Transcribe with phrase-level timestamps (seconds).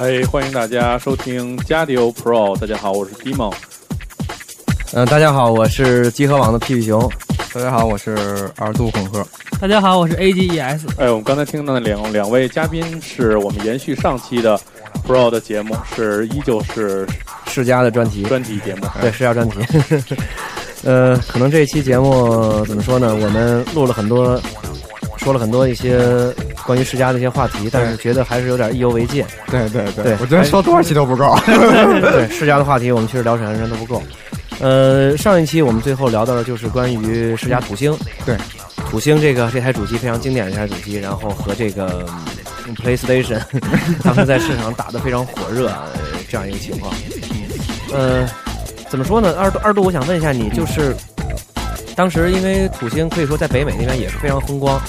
[0.00, 2.58] 哎，欢迎大家收听加迪欧 Pro。
[2.58, 3.52] 大家好，我是 Dimo。
[4.94, 7.06] 嗯，大家好，我是集合网的屁屁熊。
[7.52, 9.22] 大家好，我是二度恐吓。
[9.60, 10.88] 大家好，我是 AGES。
[10.96, 14.58] 哎，我们刚才听到的两两位嘉宾，是我们延续上期的
[15.06, 17.06] Pro 的节目，是依旧是
[17.48, 18.86] 世家的专题专题节目。
[19.02, 19.58] 对，世家专题。
[20.82, 23.14] 呃，可能这一期节目怎么说呢？
[23.14, 24.40] 我们录了很多。
[25.18, 26.00] 说了很多一些
[26.70, 29.24] 关于世家的一些话题，但是觉得还是有点意犹未尽。
[29.50, 31.36] 对对对，我觉得说多少期都不够。
[32.12, 34.00] 对世家的话题，我们确实聊起来人都不够。
[34.60, 37.92] 呃，上一期我们最后聊到的就是关于世家土星。
[38.24, 38.36] 对，
[38.88, 42.06] 土星这个这台主机非常经典的一台主机，然后和这个
[42.76, 43.40] PlayStation
[44.04, 45.72] 当时在市场打得非常火热
[46.28, 46.94] 这样一个情况。
[47.92, 48.28] 呃，
[48.88, 49.34] 怎么说呢？
[49.36, 50.94] 二度二度，我想问一下你，就是
[51.96, 54.80] 当时因为土星可以说在北美那边也是非常风光。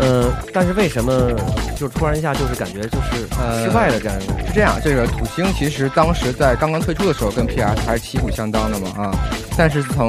[0.00, 1.32] 呃，但是为什么
[1.76, 4.20] 就突然一下就是感觉就是呃失败了这样？
[4.20, 9.10] 是这样，这个土星其实当时在刚刚推出的时候跟 PS 还是旗鼓相当的嘛啊，
[9.56, 10.08] 但是从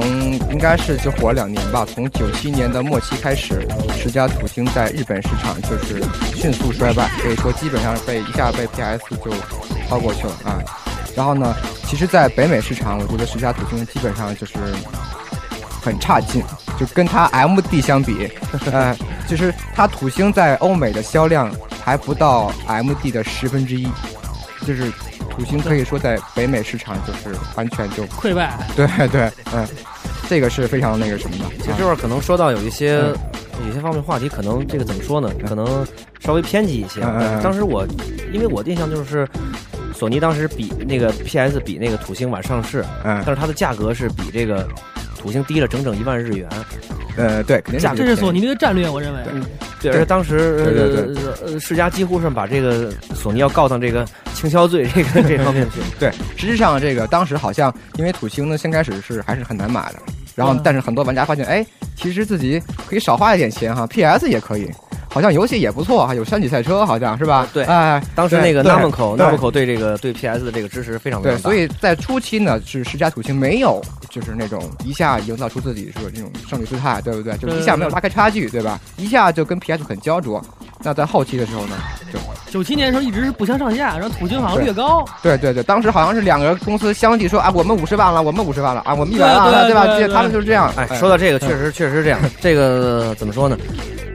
[0.50, 6.02] 应该是就火了两年吧，从九七年的末期开始，十佳土星在日本市场就是
[6.36, 9.30] 迅速衰败，可以说基本上被一下被 PS 就
[9.88, 10.62] 超过去了啊。
[11.16, 11.54] 然后呢，
[11.86, 14.54] 其实，在北美市场，我觉得十佳土星基本上就是
[15.80, 16.42] 很差劲。
[16.78, 18.30] 就跟它 M D 相比，
[18.72, 18.96] 呃，
[19.28, 21.50] 就是它土星在欧美的销量
[21.84, 23.86] 还不到 M D 的十分之一，
[24.66, 24.90] 就是
[25.28, 28.56] 土星可以说在北美市场就是完全就溃败。
[28.74, 29.68] 对对，嗯，
[30.26, 31.44] 这个是非常那个什么的。
[31.58, 32.94] 其实这会儿可能说到有一些
[33.66, 35.30] 有些方面话题，可能这个怎么说呢？
[35.46, 35.86] 可能
[36.20, 37.02] 稍微偏激一些。
[37.42, 37.86] 当时我
[38.32, 39.28] 因为我印象就是，
[39.94, 44.66] 索尼当时比那个 P S 比那个土星晚上市，嗯，但是它的价格是比这个。
[45.20, 46.48] 土星低了整整一万日元，
[47.16, 49.20] 呃，对，肯定是这是索尼的战略，我认为。
[49.82, 55.80] 对，而且当时对对对，呃，世嘉几乎是把这个索尼要告上这个倾销罪这个这方面去。
[55.98, 59.98] 对，实际上这个当时好像因为土星呢，先开始是还是很难买的，
[60.34, 61.64] 然后但是很多玩家发现，哎，
[61.96, 64.70] 其实自己可以少花一点钱哈，PS 也可以。
[65.12, 67.46] 好像游戏也不错哈，有山脊赛车，好像是吧？
[67.52, 77.36] 对，哎，当时那个 Namco Namco 对这个对 PS 的这个支持非常对，所以在初期呢，是十佳土星没有就是那种一下营造出自己是那种胜利姿态，对不对？
[77.38, 78.78] 就是一下没有拉开差距，对吧？
[78.96, 80.40] 一下就跟 PS 很焦灼。
[80.82, 81.76] 那在后期的时候呢，
[82.10, 82.18] 就
[82.50, 85.04] 九七年的时候一直是不相上下，然后土星好像略高。
[85.22, 90.14] 对对对，当时好像是两个公司相继说啊，我们五十万了，我们五十万了啊，我们一百万了，对吧？
[90.14, 90.72] 他们就是这样。
[90.76, 92.18] 哎，说到这个，确实确实是这样。
[92.40, 93.58] 这个怎么说呢？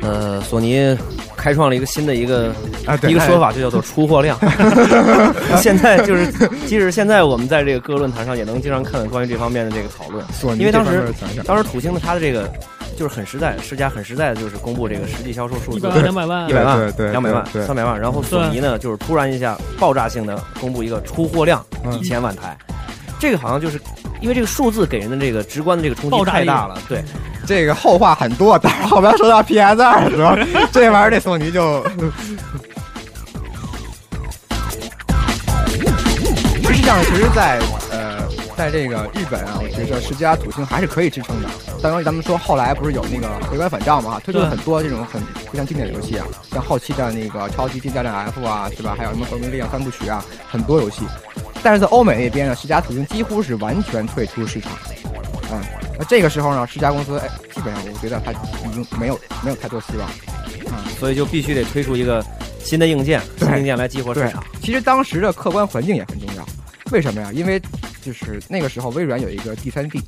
[0.01, 0.97] 呃，索尼。
[1.37, 2.51] 开创了一个新的一个
[2.87, 4.35] 啊，一个说法就叫做出货量。
[5.61, 6.31] 现在就是，
[6.65, 10.25] 即使现在我们在这个各个论坛上也能经常看到关于这方面的这个讨论。
[10.57, 11.13] 因为当时
[11.45, 12.51] 当时土星的它的这个
[12.97, 18.01] 就是很实在，世嘉很实在的就是公布这个实际销售数字，一百万、两百万、一百万、对两百万、三百万。
[18.01, 22.57] 然后索尼呢，就是突然一下爆炸性的公布一个出货量一千万台，
[23.19, 23.81] 这个好像就是
[24.21, 27.03] 因为这个数字给人的这个直观的这个冲击太大了，对。
[27.47, 30.35] 这个后话很多，但是后边说到 PS 二的时候，
[30.71, 31.85] 这玩意儿这索尼就，
[36.63, 37.59] 实际上，其实，在
[37.91, 38.27] 呃，
[38.57, 41.47] 在这个日本啊，我觉得世嘉土星还是可以支撑的。
[41.83, 45.21] 当然，咱们说后来不是有那个回光返照嘛，推出了很多这种很
[45.51, 48.95] 非常经典的游戏啊，像后期的那个超级竞技战 F 啊，是吧？
[48.97, 51.01] 还有什么革命力量三部曲啊，很多游戏。
[51.65, 54.71] 但是在欧美那边呢，世嘉曾经几乎是完全退出市场，
[55.51, 55.59] 嗯。
[55.97, 60.07] 那这个时候呢，世嘉公司哎，基本上我觉得它已经没有没有太多希望，
[60.71, 62.23] 啊，所以就必须得推出一个
[62.59, 64.43] 新的硬件，新硬件来激活市场。
[64.61, 66.45] 其实当时的客观环境也很重要，
[66.91, 67.31] 为什么呀？
[67.33, 67.59] 因为
[68.03, 69.99] 就是那个时候微软有一个第三 D，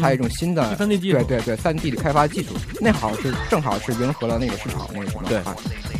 [0.00, 2.50] 它有一种新的三 D 技术，对对对，三 D 的开发技术，
[2.80, 5.38] 那好是正好是迎合了那个市场那个什么对。
[5.38, 5.56] 啊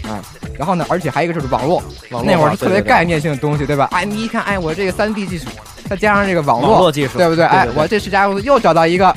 [0.09, 0.23] 啊，
[0.57, 3.89] 然后呢，而且还有一个就是网络，网络那会儿是特别概念性的东西，对吧？
[3.91, 5.47] 哎，你一看，哎，我这个三 D 技术。
[5.89, 7.45] 再加上这个网络技术，对不对？
[7.45, 9.15] 哎，我这世嘉公司又找到一个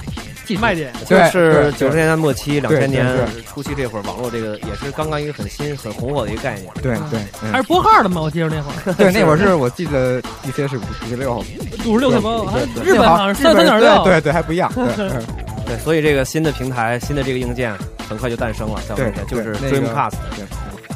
[0.57, 0.91] 卖点。
[1.07, 3.05] 对就是对九十年代末期、两对千年
[3.47, 6.71] 初期这会儿，网络这个也是刚刚一个很新、很红火的一个概念。
[6.81, 8.21] 对对嗯还是拨号的嘛？
[8.21, 11.43] 我记得那会儿 对，那会儿是我记得一些是五十六，
[11.85, 14.03] 五十六包，还日本好像是三三点六。
[14.03, 14.71] 对对，还不一样。
[14.75, 17.73] 对 所以这个新的平台、新的这个硬件
[18.07, 20.45] 很快就诞生了，在我们就是 Dreamcast 对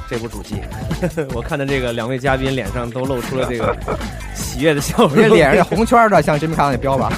[0.10, 0.56] 这部主机。
[1.36, 3.76] 我看到这个两位嘉宾脸上都露出了这个
[4.36, 7.14] 喜悦的笑容，这脸上这红圈的像 Dreamcast 那标吧？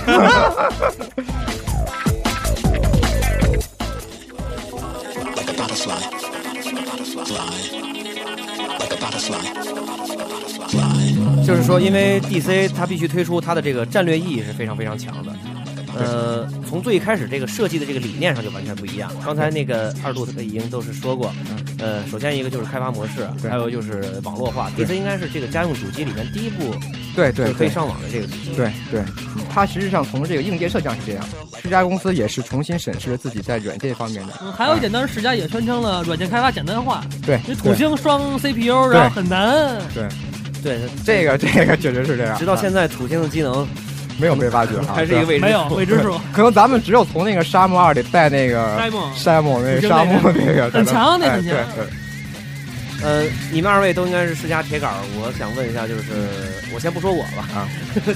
[11.45, 15.31] 就是说，因为 DC 它必须推出它的这个战略意义是非常非常强的。
[15.97, 19.09] 呃，从最开始这个设计的这个理念上就完全不一样。
[19.23, 21.33] 刚才那个二度已经都是说过，
[21.79, 24.69] 呃，首先一个就是开发模式，还有就是网络化。
[24.75, 26.73] 对 DC 应该是这个家用主机里面第一部
[27.15, 28.55] 对对可以上网的这个主机。
[28.55, 29.03] 对对，
[29.49, 31.25] 它实际上从这个硬件设计上是这样，
[31.61, 34.33] 世家公司也是重新审视了自己在软件方面的。
[34.41, 39.77] 嗯还有一点，当时世家也宣称了软件开发简单化，对，因为土星双 CPU，然后很难。
[39.93, 40.07] 对
[40.63, 43.67] 对，这个这个确实是这样，直到现在土星的机能
[44.19, 49.11] 没有被挖掘啊， 还是一个未知没有未知数， 可能咱们只有从那个沙漠二里带那个沙漠。
[49.15, 51.53] 沙漠那个沙漠那那个很强那哎很强。
[51.75, 51.93] 对对。
[53.03, 56.03] 呃，你们二位都应该是世家铁杆儿，我想问一下，就是
[56.73, 57.67] 我先不说我吧，啊，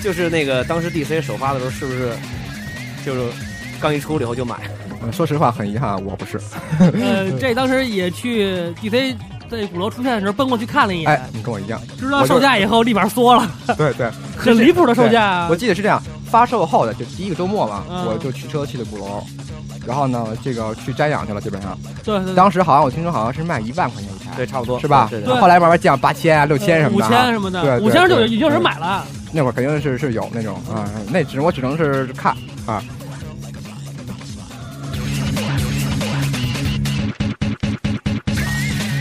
[0.01, 2.09] 就是那个当时 DC 首发的时候，是不是
[3.05, 3.21] 就是
[3.79, 4.55] 刚一出了以后就买？
[5.01, 6.39] 嗯说实话很遗憾，我不是。
[6.79, 8.47] 呃，这当时也去
[8.81, 9.15] DC
[9.49, 15.55] 在鼓楼出现的时候奔过去看了一眼哎眼，，你跟我一样，知道售价以后立马缩了， 对对，很离谱的售价我。
[15.55, 19.23] 记得是这样，发售后的就第一个周末嘛，嗯我就驱车去的鼓楼，
[19.85, 21.77] 然后呢，这个去瞻仰去了，基本上。
[22.03, 25.07] 对对对，当时好像我听说好像是卖一万块钱一台，对，差不多是吧？
[25.09, 29.05] 对对对后来慢慢降八千啊、六千什么的啊，千什么的，对对五千就已经有人买了。
[29.31, 32.35] 那会儿肯定是是有那种啊，那只我只能是看
[32.65, 32.81] 啊。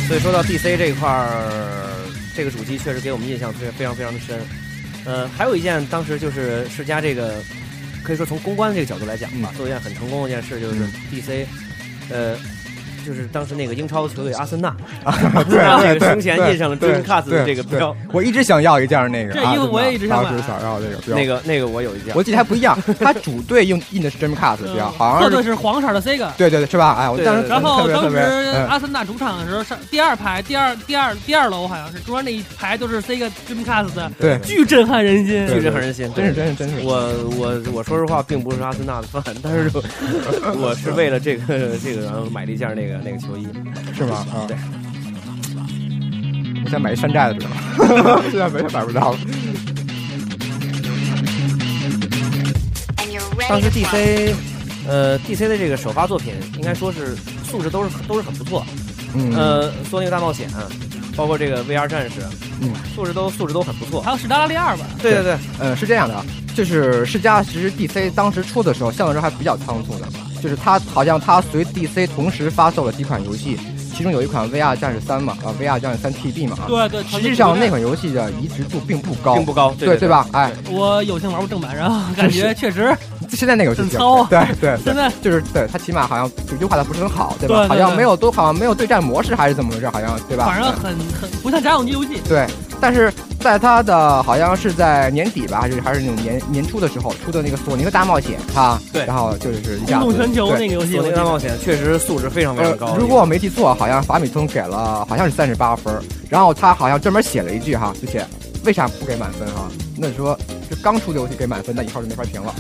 [0.09, 4.41] 所以说到 DC 这一块儿，这个主机确实给我们印象非非常非常的深。
[5.05, 7.43] 呃，还有一件当时就是世嘉这个，
[8.03, 11.47] 可以说从公关这个角度来讲吧，做一件很成功的一件事，就是嗯 DC，
[12.09, 12.39] 呃。
[13.09, 14.77] 就是当时那个英超球队阿森纳，
[15.49, 19.33] 对让这 对胸前印上了对 Dreamcast 的这个标，我一直想要一件那个。
[19.33, 21.17] 这衣服我也一直想买啊真的当时想要这个标。
[21.17, 26.29] 那个那个我有一件，我记得还不一样，它主队用印的是 Dreamcast 的标，好客像是队是黄色的 Sega。
[26.37, 26.95] 对对对，是吧？
[26.99, 28.17] 哎，我当时然后当时
[28.69, 35.47] 阿森纳主场的时候，上第二排、第二、第二、第二楼好像是中间那一排都是 Sega Dreamcast 的，对，巨震撼人心。
[35.49, 36.77] 巨震撼人心，真是真是真是。
[36.85, 36.95] 我
[37.39, 39.71] 我我说实话，并不是阿森纳的 饭，但是
[40.59, 41.45] 我是为了这个
[41.83, 43.47] 这个，然后买了一件那个那个球衣。
[43.97, 44.27] 是吗？
[44.33, 44.57] 啊，对。
[46.65, 48.23] 我想买一山寨的，知道吗？
[48.31, 49.19] 现在没买不着了。
[53.49, 54.35] 当时 DC，
[54.87, 57.17] 呃，DC 的这个首发作品，应该说是
[57.49, 58.67] 素质都是都是很不错。
[59.15, 60.51] 嗯，呃，索尼克大冒险，
[61.17, 62.21] 包括这个 VR 战士，
[62.61, 64.03] 嗯，素质都素质都很不错。
[64.03, 66.23] 还有史达拉利二吧，对对对，呃，是这样的啊，
[66.55, 70.07] 就是世嘉其实 DC 当时出的时候，相对来说还比较仓促的，
[70.43, 73.59] 就是他好像他随 DC 同时发售了几款游戏，
[73.95, 77.03] 其中有一款 VR 战士三嘛，啊，VR 战士三 TB 嘛，啊，对对。
[77.05, 80.09] 实际上那款游戏的移植度并不高，并不高，对对对？
[80.09, 80.27] 吧？
[80.33, 82.97] 哎，我有幸玩过正版，然后感觉 确实
[83.31, 87.57] 现在那个游戏比较很糙 对对对现，在就是对它起码好像就优化的不是很好，对吧？
[87.57, 89.89] 对对对好像没有都好像没有对战模式还是怎么回事？
[89.91, 90.47] 好像对吧？
[90.47, 92.21] 反正很很不像家用机游戏。
[92.29, 92.47] 对，
[92.81, 102.99] 但是在他的好像是在年底吧，还是还是那种年年初的时候出的那个索尼的大冒险，哈，对然后就是一下动全球那个游戏，索尼大冒险确实素质非常非常高呃。。
[102.99, 105.95] 如果我没记错，好像法米通给了好像是三十八分，
[106.29, 108.27] 然后他好像专门写了一句哈，就写
[108.65, 109.69] 为啥不给满分哈？
[109.97, 112.55] 那你说这刚出的游戏给满分，那以后就没法评了。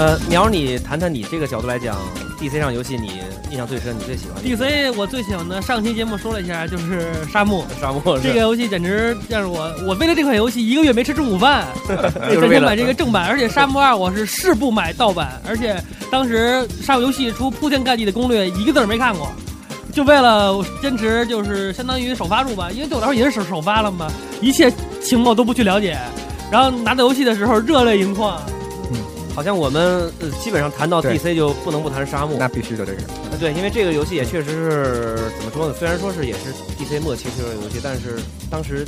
[0.00, 1.94] 呃，苗，你谈谈你这个角度来讲
[2.40, 7.66] ，DC 上游戏你印象最深，你最喜欢的 DC 我最喜欢的，上期节目说了一下，就是沙漠。
[7.78, 11.66] 沙漠是这个游戏简直让我，我为了这款游戏一个月没吃中午饭，
[12.32, 15.76] 就是为了咱先买这个正版，而且沙漠二我是誓不买盗版，而且
[16.10, 19.30] 当时沙漠游戏出铺天盖地的攻略，一个字儿没看过，
[19.92, 25.98] 就为了坚持就是相当于首发入吧，因为对我来说也是首首发了嘛，一切情报都不去了解，
[26.50, 28.40] 然后拿到游戏的时候热泪盈眶。
[29.34, 32.36] 好像我们呃基本上谈到对 DC 就不能不谈沙漠。
[32.38, 32.98] 那必须的，这个
[33.30, 35.74] 呃对，因为这个游戏也确实是怎么说呢？
[35.78, 38.18] 虽然说是也是 DC 末期推出的游戏，但是
[38.50, 38.84] 当时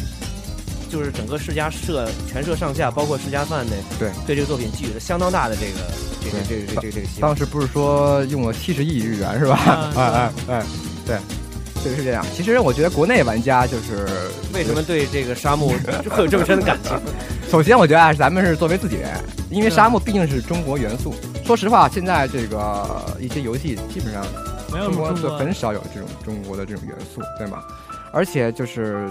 [0.91, 5.79] 就是整个世家社全社上下，包括世家范内，对对这个作品寄予了相当大的这个
[6.23, 7.37] 这个这个这个这个这个希望当。
[7.37, 9.55] 时不是说用了七十亿日元是吧？
[9.57, 10.67] 啊 哎哎哎，
[11.07, 11.17] 对，
[11.83, 12.25] 对，是这样。
[12.35, 14.07] 其实我觉得国内玩家就是
[14.55, 15.73] 为什么对这个沙漠
[16.11, 16.93] 会有这么深的感情？
[17.51, 19.11] 首先，我觉得啊，咱们是作为自己人，
[19.51, 21.15] 因为沙漠毕竟是中国元素。
[21.45, 24.25] 说实话，现在这个一些游戏基本上
[24.71, 27.63] 中国是中国很少有这种中国的这种元素，对吗？
[28.13, 29.11] 而且就是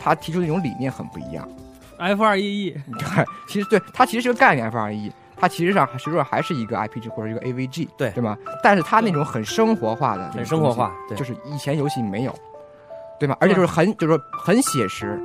[0.00, 1.48] 他提出的那种理念很不一样。
[1.98, 5.12] F 二 E E，对， 其实对它其实是个概念 F 二一，
[5.42, 8.38] 它其实上实际上还是一个 IPG 或者一个 AVG，对对吗？
[8.62, 12.34] 但是它那种很生活化的，很生活化，对，就是以前游戏没有，
[13.18, 13.36] 对吗？
[13.40, 15.20] 而且就是很就是说很写实。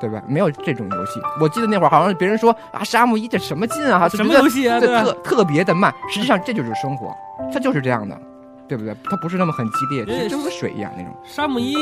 [0.00, 0.20] 对吧？
[0.26, 4.80] 没有这种游戏，我记得那会儿好像别人说啊，沙漠一这什么劲啊，什么游戏啊？
[4.80, 5.94] 这对特特别的慢。
[6.10, 7.14] 实际上这就是生活，
[7.54, 8.20] 它就是这样的，
[8.66, 8.92] 对不对？
[9.04, 11.14] 它不是那么很激烈，就就跟水一样那种。
[11.22, 11.76] 沙漠一，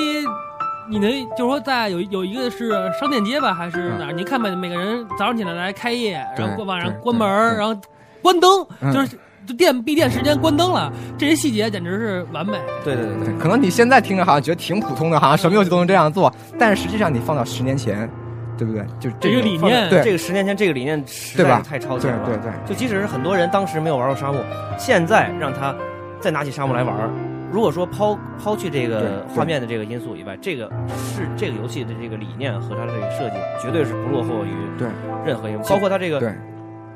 [0.91, 4.13] 你能就是说在有有一个是商店街吧，还是哪儿？
[4.13, 7.81] 你看每每个人早上起来来开业，然后对晚上关门然后
[8.21, 9.17] 关灯，嗯就是
[9.47, 12.59] 就店闭店时间关灯了，这些细节简直是完美。
[12.85, 18.11] 对对对对，可能你现在听着好像觉得挺普通的，好像什么游戏都能这样做，但是实际上你放到十年前，
[18.59, 18.85] 对不对？
[18.99, 22.27] 就这个种理念对这个十年前这个理念实对吧在是太超前了。
[22.27, 24.43] 对对对，就即使是很多人当时没有玩过沙漠，
[24.77, 25.73] 现在让他
[26.21, 27.11] 再拿起沙漠来玩儿，
[27.51, 34.89] 如果说抛抛去这个画面的这个因素以外，这个是这个游戏的这个理念和它的这个设计，绝对是不落后于对。
[35.27, 36.33] 任何一个，包括它这个对。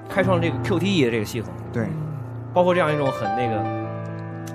[0.09, 1.87] 开创这个 QTE 的这个系统，对。
[2.53, 3.84] 包括这样一种很那个。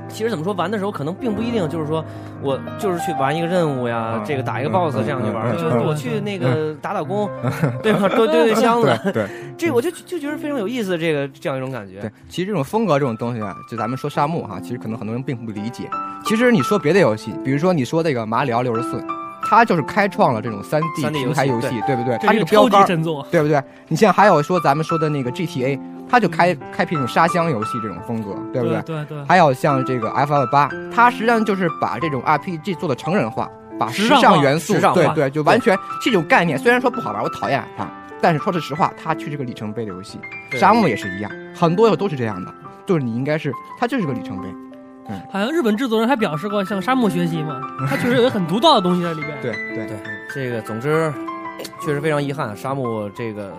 [0.08, 2.04] 其实怎么说，玩的时候可能并不一定就是说
[2.42, 7.30] 我就是去玩一个任务呀，嗯这个打一个嗯 BOSS 嗯这样去玩，嗯就是我去那个打打工，
[7.84, 8.10] 对吧？
[8.10, 9.28] 堆堆堆箱子，对对
[9.58, 15.90] 这我就就觉得非常有意思，这个这样一种感觉对。，其实这种风格这种东西啊，就咱们说沙漠哈，其实可能很多人并不理解。
[16.26, 19.04] 其实你说别的游戏，比如说你说那个马里奥六十四，
[19.44, 22.18] 它就是开创了这种三 D 3D 平台游游戏戏，对不对？
[22.20, 22.86] 它这个标杆，
[23.32, 23.62] 对不对？
[23.88, 25.80] 你像还有说咱们说的那个 GTA，
[26.10, 28.82] 它就开开辟这种沙箱游戏这种风格，对不对？
[28.82, 33.50] 对对，还有像这个 F F 八，它实际上就是把这种 RPG 做的成人化，
[33.80, 36.58] 把时时尚元素对对，就完全这种概念。
[36.58, 37.88] 虽然说不好玩，我讨厌它，
[38.22, 40.20] 但是说句实话，它却是个里程碑的游戏。
[40.54, 42.54] 沙漠也是一样，很多游都是这样的，
[42.86, 44.48] 就是你应该是，它就是个里程碑。
[44.48, 49.36] 嗯好像日本制作人还表示过向沙漠学习嘛，他确实有一个很独到的东西在里边。
[49.42, 49.98] 对对对，
[50.32, 51.12] 这个总之
[51.82, 53.54] 确实非常遗憾，沙漠这个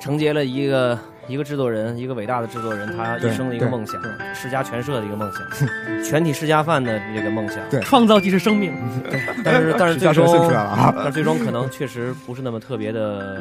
[0.00, 4.00] 承接了一个一个制作人，一个伟大的制作人，他一生的一个梦想，
[4.34, 7.58] 世家全社的一个梦想，全体世家饭的这个梦想。
[7.70, 8.74] 对创造即是生命，
[9.44, 10.48] 但是 但是最终？
[10.94, 13.40] 但是最终可能确实不是那么特别的。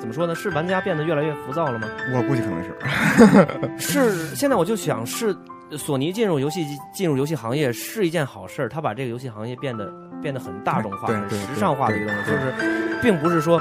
[0.00, 0.34] 怎么说呢？
[0.34, 1.88] 是玩家变得越来越浮躁了吗？
[2.14, 4.12] 我估计可能是。
[4.14, 5.36] 是，现在我就想，是
[5.76, 12.34] 索尼进入游戏进入游戏行业是一件好事儿，他把这个游戏行业变得变得很大众化、很时尚化的一个东西，对。
[12.34, 13.60] 就是并不是说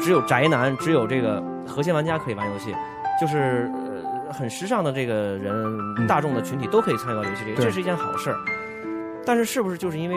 [0.00, 2.74] 只有宅男、只有这个核心玩家可以玩游戏，
[3.20, 3.70] 就是
[4.26, 5.52] 呃很时尚的这个人、
[5.98, 6.06] 嗯。
[6.06, 8.36] 大众的群体都可以参与到游戏里，这是一件好事儿。
[9.26, 10.16] 但是是不是就是因为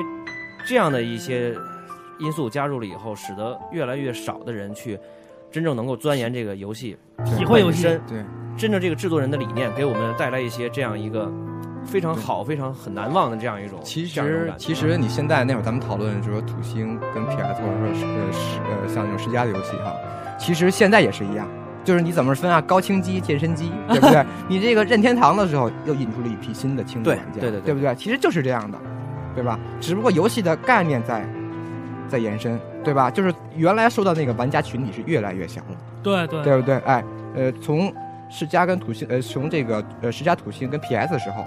[0.65, 1.53] 这样的一些
[2.19, 4.97] 因素加入了以后，使得越来越少的人去
[5.51, 7.83] 真正能够钻研这个游戏，体会游戏。
[8.07, 8.23] 对，
[8.57, 11.29] 真正这个制作人的理念，给我们带来一些这样一个
[11.85, 19.93] 非常好、非常很难忘的这样一种其实其实你现在那会儿咱们讨论，就是说土星跟 PS 或者说是呃是呃像那种世嘉的游戏哈，
[20.37, 21.47] 其实现在也是一样。
[21.83, 22.61] 就是你怎么分啊？
[22.61, 24.23] 高清机、健身机， 对不对？
[24.47, 27.95] 你这个任天堂的时候又引出了一批新的轻度对玩家，对对对对不对？
[27.95, 28.77] 其实就是这样的，
[29.33, 29.59] 对吧？
[29.79, 31.27] 只不过游戏的概念在
[32.07, 33.09] 在延伸，对吧？
[33.09, 36.75] 就是原来受到那个玩家群体是越来越小了，对对对不对？
[36.85, 37.91] 哎，呃，从
[38.29, 41.43] 世嘉跟土星，呃，从这个呃世嘉土星跟 PS 的时候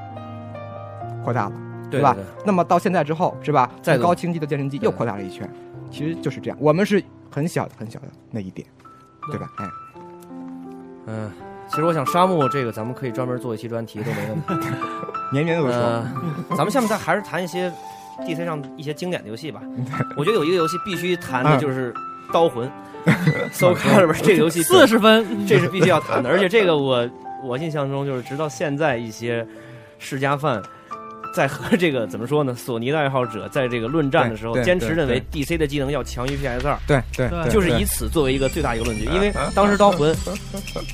[1.24, 1.50] 扩大了。
[1.50, 1.56] 吧
[1.90, 3.70] 对对对那么到现在之后，是吧？
[3.80, 5.48] 在高清机的健身机又扩大了一圈，
[5.90, 6.58] 其实就是这样。
[6.60, 7.00] 我们是
[7.30, 8.66] 很小的、很小的那一点，
[9.30, 9.48] 对吧？
[9.58, 9.68] 哎，
[11.06, 11.30] 嗯、
[11.68, 14.68] 其实我想沙漠这个咱们可以专门做一期专题都没问题。
[15.30, 16.12] 年年都说，呃，
[16.56, 17.70] 咱们下面再还是谈一些
[18.22, 19.60] DC 上一些经典的游戏吧。
[20.16, 21.92] 我觉得有一个游戏必须谈的就是
[22.32, 22.68] 《刀魂》，
[23.52, 27.08] Soul Calibur 这个游戏四十分，这是必须要谈的，而且这个我
[27.44, 29.46] 我印象中就是直到现在一些
[29.98, 30.60] 世家饭。
[31.34, 32.54] 在和这个怎么说呢？
[32.54, 39.04] 索尼的爱好者在这个论战的时候，坚持认为 DC 的技能要强于 PS 二，对对对就是以此作为一个最大一个论据。
[39.06, 40.14] 因为当时刀魂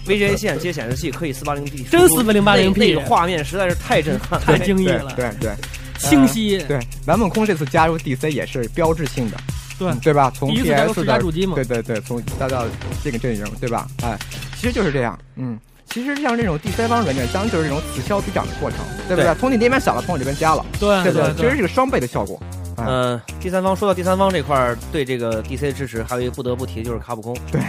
[0.06, 5.52] VGA 线接显示器可以四八零 P， 真 480P 那个画面实在是太震撼，太惊异了，对对
[5.99, 6.59] 清晰。
[6.64, 9.37] 对，蓝梦空这次加入 DC 也是标志性的，
[9.78, 10.32] 对嗯对吧？
[10.35, 12.64] 从第一次加入 PS 世嘉的主机嘛对对对，从大到
[13.04, 13.87] 这个阵营，对吧？
[14.02, 14.18] 哎，
[14.56, 15.59] 其实就是这样，嗯。
[15.90, 18.78] 其实像这种第三方软件商就是这种此消彼长的过程，
[19.09, 19.25] 对不对？
[19.25, 22.40] 对从你那边想了，从我这边加了，对对不对其实是个双倍的效果。
[22.76, 27.37] 啊嗯，第三方说到第三方这块儿对这个 DC 的支持，还有一个不得不提的就是卡普空。
[27.50, 27.61] 对，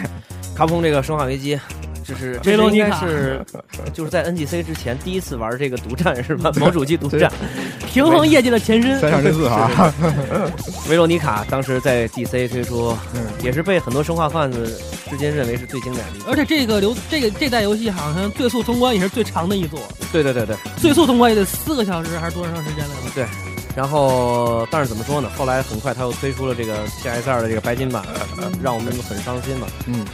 [0.55, 1.55] 卡普空这个《生化危机》
[2.15, 3.43] 这是这是应该是
[3.93, 6.51] 就是在 NGC 之前第一次玩这个独占是吧？
[6.59, 7.31] 某主机独占，
[7.91, 8.99] 平衡业界的前身。
[8.99, 9.93] 三上真四哈，
[10.89, 16.25] 维罗妮卡当时在 DC 推出，嗯也是被很多生化贩子至今认为是最经典的。
[16.27, 19.79] 而且这个流这个这代游戏好像最速通关也是最长的一座，
[20.11, 23.15] 对对对对最速通关也得四个小时还是多长时间来着？
[23.15, 23.25] 对。
[23.73, 25.29] 然后，但是怎么说呢？
[25.37, 28.03] 后来很快他又推出了这个 PS 二的这个白金版，
[28.61, 29.67] 让我们很伤心嘛。
[29.87, 30.05] 嗯，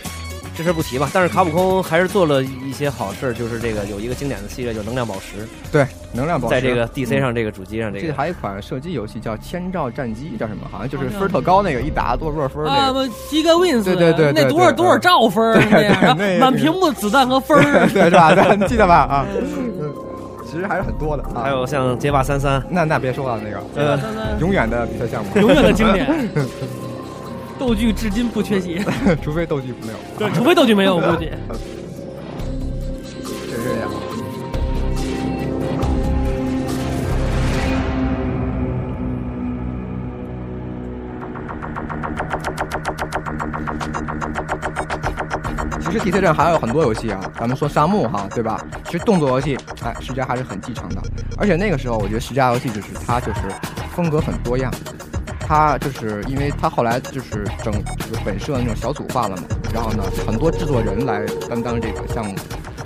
[0.58, 1.10] 这事不提吧。
[1.14, 8.08] 但是卡普空还是做了一些好事，就是这个有一个经典的系列，就是能量宝石，对，能量宝石在这个 DC 嗯上这个主机上这个。
[8.08, 10.68] 这还有一款射击游戏叫《千兆战机》，叫什么？
[10.72, 13.00] 好像就是哦分儿特高那个，一打多少多少分那个。
[13.00, 17.88] 啊，Giga Wins，对对对对那多少多少兆分儿对对那个满屏幕子弹和分儿。
[17.94, 18.34] 对，是吧？
[18.34, 18.96] 对，你记得吧？
[18.96, 19.94] 啊，嗯，
[20.50, 21.44] 其实还是很多的啊。
[21.44, 24.00] 还有像街霸三三，那那别说了，那个呃，
[24.40, 26.08] 永远的比赛项目，永远的经典，
[27.60, 28.80] 斗剧至今不缺席，
[29.22, 29.94] 除非斗剧没有。
[30.18, 31.26] 对，除非斗剧没有，我估计。
[33.50, 33.90] 是这样。
[45.80, 48.64] 其实 DC 站还有很多游戏啊，咱们说沙漠哈，对吧？
[48.86, 51.02] 其实动作游戏，哎，世嘉还是很继承的。
[51.38, 53.42] 而且那个时候，我觉得世嘉游戏就是它就是
[53.96, 54.72] 风格很多样，
[55.48, 62.36] 它就是因为他后来就是整就是本社那种小组化了嘛，然后呢，很多制作人来担当这个项目，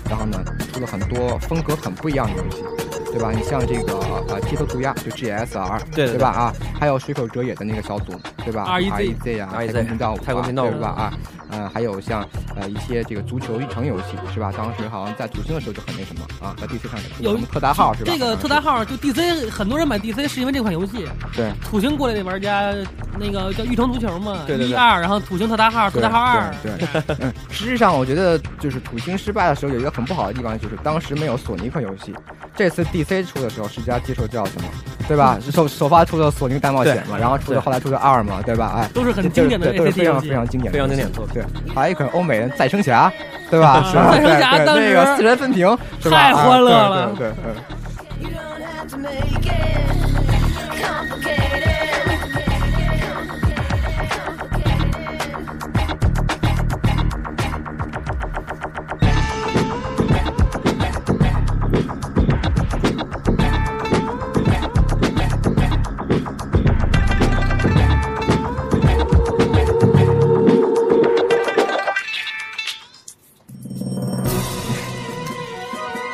[0.07, 0.37] 然后呢，
[0.71, 2.63] 出了很多风格很不一样的游戏，
[3.11, 3.31] 对吧？
[3.35, 3.97] 你像这个
[4.29, 6.29] 呃街头涂鸦就 GSR，对吧？
[6.29, 8.13] 啊，还有水口哲也的那个小组，
[8.45, 10.87] 对吧 REZ 啊太空频道五啊，太空频道五对吧？
[10.89, 11.13] 啊，
[11.51, 14.51] 呃，还有像呃一些这个足球育成游戏，是吧？
[14.57, 18.11] 当时好像在土星的时候就很那什么啊，在 DC 上有了什么特大号是吧？
[18.11, 21.05] 这个特大号就 DC，很多人买 DC 是因为这款游戏。
[21.35, 21.51] 对。
[21.61, 22.73] 土星过来的玩家，
[23.19, 32.13] 那个叫育成足球嘛，对对对一二，然后土星特大号，特大号二，对对对 嗯，实际上我觉得就是土星失败的时候有一个很不好的地方，就是当时没有索尼款游戏。
[32.55, 34.67] 这次 DC 出的时候，世家接受教训嘛，
[35.07, 35.37] 对吧？
[35.51, 38.73] 首首发出的索尼大冒险嘛，然后出的后来出的二嘛，对吧？
[38.75, 41.40] 哎，都是很经典的对都是 ACT 非常非常经典的，非常经典的作品。
[41.41, 43.11] 对，还有一款欧美人再生侠，
[43.49, 43.83] 对吧？
[44.11, 45.77] 再生侠当时那个四人分屏？
[46.03, 47.80] 太欢乐啊了对对。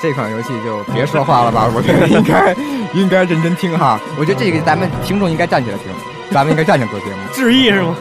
[0.08, 2.56] 这款游戏就别说话了吧， 我觉得应该
[2.94, 4.00] 应该认真听哈。
[4.18, 5.92] 我觉得这个咱们听众应该站起来听，
[6.32, 7.18] 咱们应该站起来做节目。
[7.34, 7.94] 致意是吗？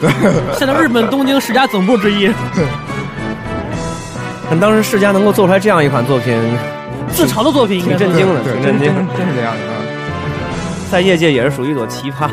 [0.57, 2.31] 现在日本东京世家总部致意，
[4.49, 6.33] 但当时世家能够做出来这样一款作品，
[7.11, 9.75] 自嘲的作品应该是挺震惊的，对，挺震惊的，真真是这样的啊。
[10.89, 12.29] 在业界也是属于一朵奇葩。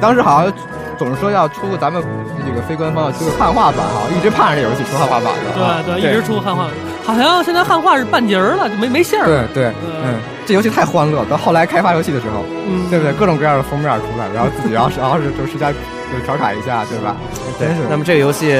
[0.00, 0.52] 当时好像
[0.96, 2.00] 总是说要出咱们
[2.46, 5.82] 这个非官方要出个汉化版哈，一直盼着这游戏出汉化版的啊。
[5.84, 6.68] 对对，一直出汉化，
[7.06, 9.26] 好像现在汉化是半截儿了，就没没信儿。
[9.26, 9.72] 对对，
[10.04, 11.24] 嗯，这游戏太欢乐。
[11.26, 13.12] 到后来开发游戏的时候，嗯，对不对？
[13.14, 15.78] 各种各样的封面出来，然后自己要是 然后是就是加就
[16.24, 17.16] 调侃一下，对吧？
[17.58, 17.82] 真是。
[17.88, 18.52] 那么这个游戏，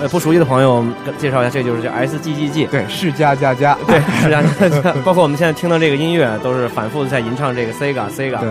[0.00, 0.84] 呃，不熟悉的朋友
[1.18, 2.68] 介绍一下，这就是叫 SGGG。
[2.68, 8.38] 对，世加加加，对， 世嘉加加， 包括我们现在听到这个音乐，都是反复的在吟唱这个 Sega Sega。
[8.38, 8.50] 对，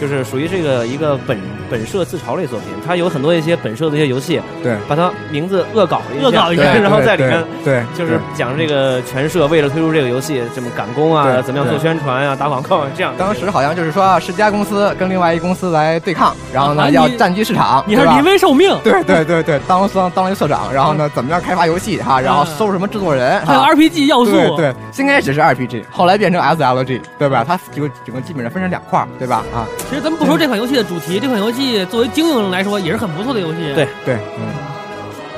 [0.00, 1.38] 就是属于这个一个本
[1.70, 13.14] 本社自嘲类作品，它有很多一些本社的一些游戏，对，把它名字恶搞一下，恶搞一下然后在里面对，就是讲这个全社为了推出这个游戏，这么赶工啊，怎么样做宣传啊，打广告啊，这样。
[13.16, 24.30] 当时好像就是说世嘉公司跟另外一公司来对抗，然后呢要占据市场，你还是临危受命，对对对对，当当当了一社长，然后呢，怎么样开发游戏哈，然后收拾什么制作人，还有 RPG 要素。
[24.32, 27.44] 对对，先开始是 RPG，后来变成 SLG，对吧？
[27.46, 29.44] 它这个整个基本上分成两块，对吧？
[29.54, 33.58] 啊，其实咱们不说这款游戏的主题，这款游戏作为经营来说也是很不错的游戏。
[33.74, 34.52] 对对，嗯，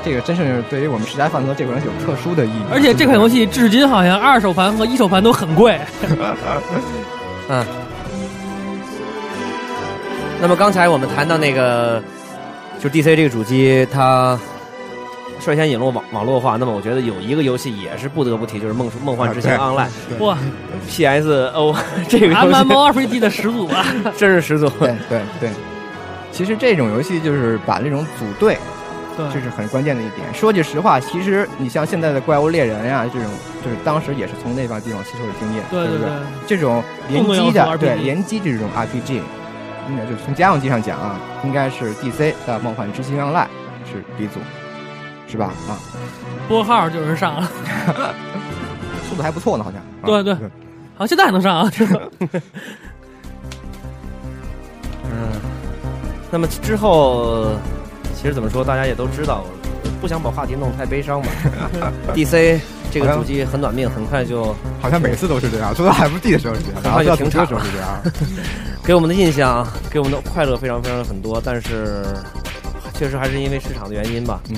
[0.03, 2.61] 这个真是对于我们世嘉范说，这款游戏有特殊的意义。
[2.71, 5.79] 而且这款游戏至今好像二手盘和一手盘都很贵。
[7.49, 7.65] 嗯。
[10.41, 12.03] 那么刚才我们谈到那个，
[12.81, 14.37] 就 DC 这个主机，它
[15.39, 16.57] 率先引入网网络化。
[16.59, 20.37] 那么我觉得有一个游戏也是不得不提，就是《梦梦幻之星啊 Online》哇
[20.89, 21.73] PSO
[22.09, 23.85] 这个游戏，MMORPG 的始祖啊！
[24.19, 24.67] 真是始祖。
[24.71, 25.49] 对对对，
[26.33, 28.57] 其实这种游戏就是把那种组队，
[29.15, 30.21] 对这是很关键的一点。
[30.33, 33.29] 说句实话，其实你像现在的怪物猎人呀、这种
[33.63, 36.13] 就是当时也是从那方地方吸收的经验，对对对不对？
[36.47, 39.21] 这种联机的，对联机这种 RPG，
[39.89, 43.45] 应该就是从家用机上讲啊，应该是 DC 的《梦幻之星 Online》
[43.85, 44.39] 是鼻祖，
[45.27, 45.53] 是吧？
[45.69, 45.77] 啊，
[46.49, 47.47] 拨号就是上了，
[49.07, 49.79] 速度还不错呢，好像。
[49.79, 50.33] 啊对对
[50.95, 51.71] 好像现在还能上啊。
[56.33, 57.45] 那么之后，
[58.15, 59.45] 其实怎么说，大家也都知道，
[60.01, 61.27] 不想把话题弄太悲伤吧。
[62.15, 62.59] DC
[62.91, 68.01] 这个主机很短命，很快就好像每次都是这样，说到 FD 的时候是这样，然后到停车的时候是这样。
[68.83, 72.03] 给我们的印象，给我们的快乐非常非常的很多，但是
[72.95, 74.57] 确实还是因为市场的原因吧，嗯，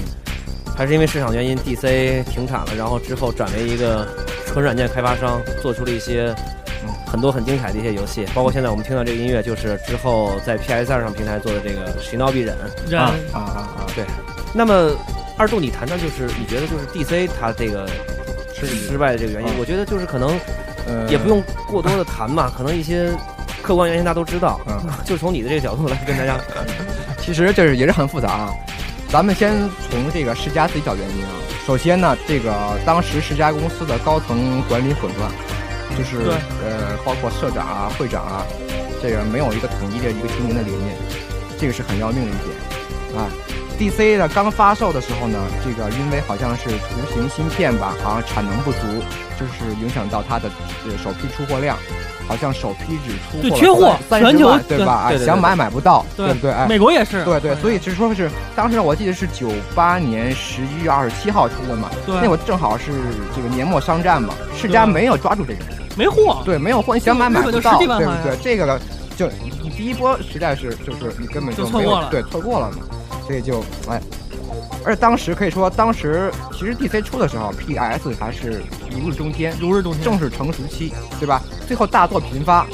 [0.77, 4.07] 还是因为市场原因，DC 停产了，然后之后转为一个
[4.47, 6.33] 纯软件开发商，做出了一些
[6.64, 6.64] 嗯
[7.06, 12.56] 很多很精彩的一些游戏，包括现在我们听到这个音乐，就是之后在 PS 二上平台做的这个《谁闹必忍》。
[12.91, 13.86] 人啊啊啊啊！
[13.95, 14.04] 对，
[14.54, 14.91] 那么
[15.38, 17.88] 二度，你谈谈，就是你觉得就是 DC 它这个
[18.54, 20.30] 失失败的这个原因，啊我觉得就是可能
[20.88, 23.12] 呃也不用过多的谈嘛， 可能一些
[23.62, 26.38] 客观原因大家都知道，嗯 就从你的这个角度来跟大家，
[27.21, 28.54] 其实这是也是很复杂啊。
[29.10, 29.54] 咱们先
[29.89, 31.32] 从这个世家自己找原因啊。
[31.65, 35.32] 首先呢，这个当时世家公司的高层管理混乱，
[35.98, 36.17] 就是
[36.63, 38.45] 呃，包括社长啊、会长啊，
[39.02, 40.95] 这个没有一个统一的一个经营的理念，
[41.60, 43.30] 这个是很要命的一点啊。
[43.75, 48.79] DC 呢刚发售的时候呢，这个因为好像是图形芯片吧，好像产能不足，
[49.39, 50.49] 就是影响到它的
[50.85, 51.77] 呃首批出货量，
[52.27, 55.07] 好像首批只出货对缺货三全球对吧？
[55.09, 56.51] 对对对哎想买买不到，对对不对？
[56.51, 62.91] 哎，美国也是，对对，所以就是说是当时我记得是九八年十一月二十七号出的嘛，对那会儿正好是
[63.35, 65.59] 这个年末商战嘛，世嘉没有抓住这个，
[65.97, 68.38] 没货，对，没有货，你想买买不到，对不对？
[68.41, 68.79] 这个
[69.17, 69.27] 就
[69.61, 72.77] 你第一波实在是就是你根本就没有错过了对，错过了嘛，
[73.25, 74.01] 所以就哎。
[74.85, 78.61] 而且当时可以说，当时其实 DC 出的时候，PS 还是
[78.91, 80.03] 如日中天，如日中天。
[80.03, 81.41] 正是成熟期，对吧？
[81.65, 82.67] 最后大作频发，啊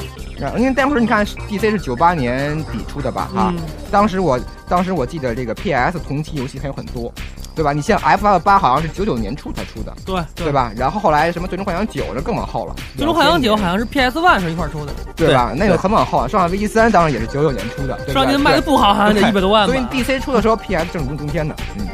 [0.58, 3.30] 因为那会儿你看 DC 是九八年底出的吧？
[3.34, 4.38] 啊，嗯，当时我
[4.68, 7.14] 当时我记得这个 PS 同期游戏还有很多，
[7.56, 7.74] 对吧？
[7.74, 10.52] 你像 F 二八好像是九九年初才出的，对对？
[10.52, 10.72] 吧？
[10.76, 12.76] 然后后来什么最终幻想九，那更往后了。
[12.96, 15.54] 最终幻想九好像是 PS One 是一块儿出的，对吧？
[15.56, 16.28] 那个很往后啊。
[16.28, 18.22] 上海 V 三当然也是九九年出的，对吧？
[18.22, 19.86] 上年卖的不好，好像得一百多万吧所以。
[20.04, 21.56] DC 出的时候，PS 正中中间的。
[21.78, 21.88] 嗯，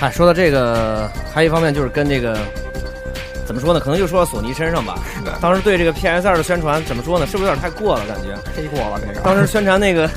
[0.00, 2.38] 哎，说到这个，还有一方面就是跟这个。
[3.46, 3.80] 怎么说呢？
[3.80, 4.98] 可能就说到索尼身上吧。
[5.40, 7.26] 当时对这个 PS 二的宣传怎么说呢？
[7.26, 8.04] 是不是有点太过了？
[8.04, 9.20] 感觉黑过了这个。
[9.20, 10.12] 当时宣传那个几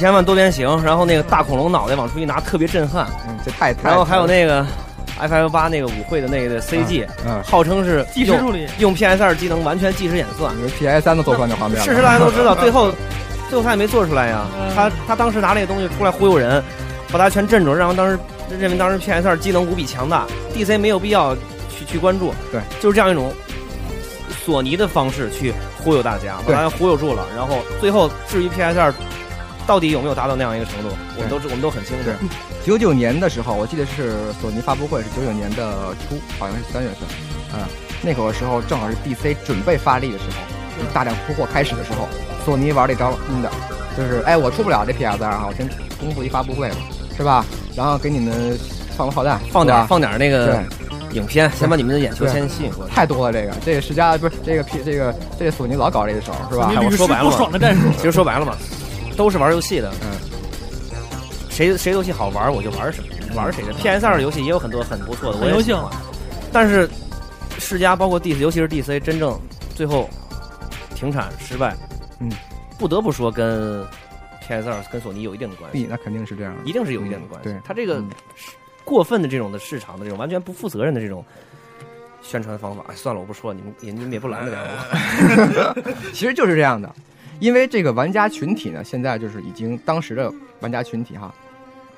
[0.00, 3.06] 千万多边形，然后那个大恐龙脑袋往出一拿，特别震撼。
[3.28, 3.90] 嗯，这太太。
[3.90, 4.66] 然后还有那个
[5.20, 10.56] FF 八那个舞会的那个 CG，、嗯，号称是用计时处理，用 PS 二技能完全即时演算。
[10.56, 11.84] 因为 PS 三都做出来那画面了。
[11.84, 12.90] 事实大家都知道，最后
[13.50, 14.74] 最后他也没做出来呀嗯。
[14.74, 16.64] 他他当时拿那个东西出来忽悠人，
[17.12, 18.18] 把大家全震住，然后当时
[18.58, 21.36] 认为当时 PS 二技能无比强大，DC 没有必要
[21.68, 22.32] 去去关注。
[22.50, 23.30] 对，就是这样一种
[24.44, 25.52] 索尼的方式去
[25.84, 27.26] 忽悠大家，把对大家忽悠住了。
[27.36, 28.94] 然后最后至于 PS 二
[29.70, 32.02] 到底有没有达到那样一个程度，我们都我们都很清楚。
[32.02, 32.12] 对。
[32.66, 37.08] 九九年的时候，我记得是索尼发布会是九九年的初，好像是三月份，
[37.54, 37.60] 嗯、
[38.02, 42.08] 那会儿时候正好是 DC 准备发力的时候，大量铺货开始的时候，
[42.44, 43.48] 索尼玩这招阴的，
[43.96, 45.68] 就是哎我出不了这 PS 二啊，我先
[46.00, 46.76] 公布一发布会吧，
[47.16, 47.46] 是吧？
[47.76, 48.58] 然后给你们
[48.96, 50.60] 放个炮弹，放点放点那个
[51.12, 52.92] 影片，先把你们的眼球先吸引过来。
[52.92, 56.72] 太多了这个，这个世嘉不是这个 P 这个这个索尼老搞这个手是吧？
[56.74, 57.36] 我屡试不说白了嘛。
[57.36, 57.82] 爽的战术。
[57.96, 58.56] 其实说白了嘛，
[59.20, 59.92] 都是玩游戏的。
[60.00, 60.16] 嗯，
[61.50, 63.72] 谁谁游戏好玩，我就玩什么，玩谁的。
[63.74, 65.92] PS 二的游戏也有很多很不错的，我很优秀也喜欢。
[66.50, 66.88] 但是
[67.58, 69.38] 世嘉包括 DC，尤其是 DC，真正
[69.74, 70.08] 最后
[70.94, 71.76] 停产失败，
[72.18, 72.32] 嗯，
[72.78, 73.86] 不得不说跟
[74.40, 77.50] PS 二跟索尼有一定的关系，那肯定是这样，一定是有一定的关系。
[77.50, 78.08] 对它这个嗯
[78.86, 81.22] 过分的这种的市场的这种完全不负责任的这种
[82.22, 85.92] 宣传方法，哎，算了，我不说，你们也你们也不拦得了我。
[86.14, 86.90] 其实就是这样的，
[87.40, 91.34] 因为这个玩家群体呢，现在就是已经当时的玩家群体哈，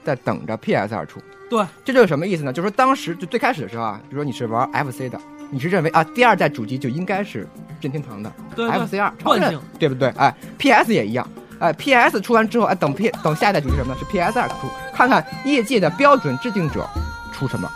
[0.04, 1.20] 在等着 PS 二出。
[1.50, 2.52] 对，这就是什么意思呢？
[2.52, 7.46] 就是说当时就最开始的时候啊，比如说你是玩 FC 的，你是认为啊，第二代主机就应该是
[7.80, 10.08] 任天堂的 FC 二超任惯性，对不对？
[10.16, 11.28] 哎，PS 也一样。
[11.58, 13.98] 哎，PS 出完之后，哎，等 P 等下一代主机什么呢？
[13.98, 14.54] 是 PS 二出，
[14.94, 16.88] 看看业界的标准制定者
[17.32, 17.70] 出什么，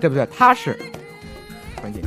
[0.00, 0.28] 对不对？
[0.36, 0.78] 它是
[1.80, 2.02] 关键。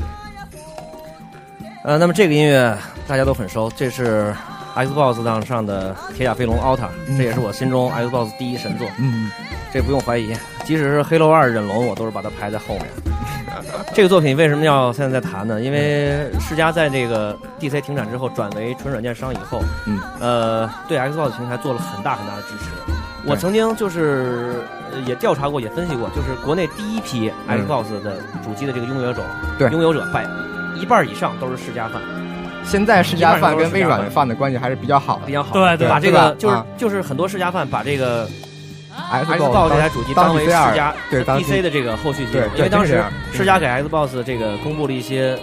[1.84, 4.34] 呃，那么这个音乐大家都很熟，这是
[4.76, 9.32] Xbox 上上的《铁甲飞龙 Alta》，这也是我心中 Xbox 第一神作，嗯，
[9.74, 10.36] 这不用怀疑。
[10.66, 12.86] 即使是《黑楼二》忍龙，我都是把它排在后面。
[13.94, 15.62] 这个作品为什么要现在在谈呢？
[15.62, 22.66] 因为世嘉在这个 DC 停产之后转为纯软件商以后，嗯，呃，对 Xbox 平台做了很大很大的支持。
[23.26, 24.56] 我曾经就是
[24.92, 29.24] 呃也调查过，也分析过，就是国内第一批嗯 Xbox 的主机的这个拥有者，
[29.58, 30.28] 对拥有者百
[30.76, 32.02] 一半以上都是世嘉范。
[32.66, 35.26] 现在世家饭跟微软饭的关系还是比较好的。
[35.26, 35.32] 比。
[35.32, 35.54] 较好。
[35.54, 36.66] 对对把这个就是啊。
[36.78, 38.28] 就是很多世家饭把这个
[39.12, 45.38] Xbox 这台主机当为世家对当 PC 的这个后续机对，因为当时世嘉给 Xbox 这个公布了一些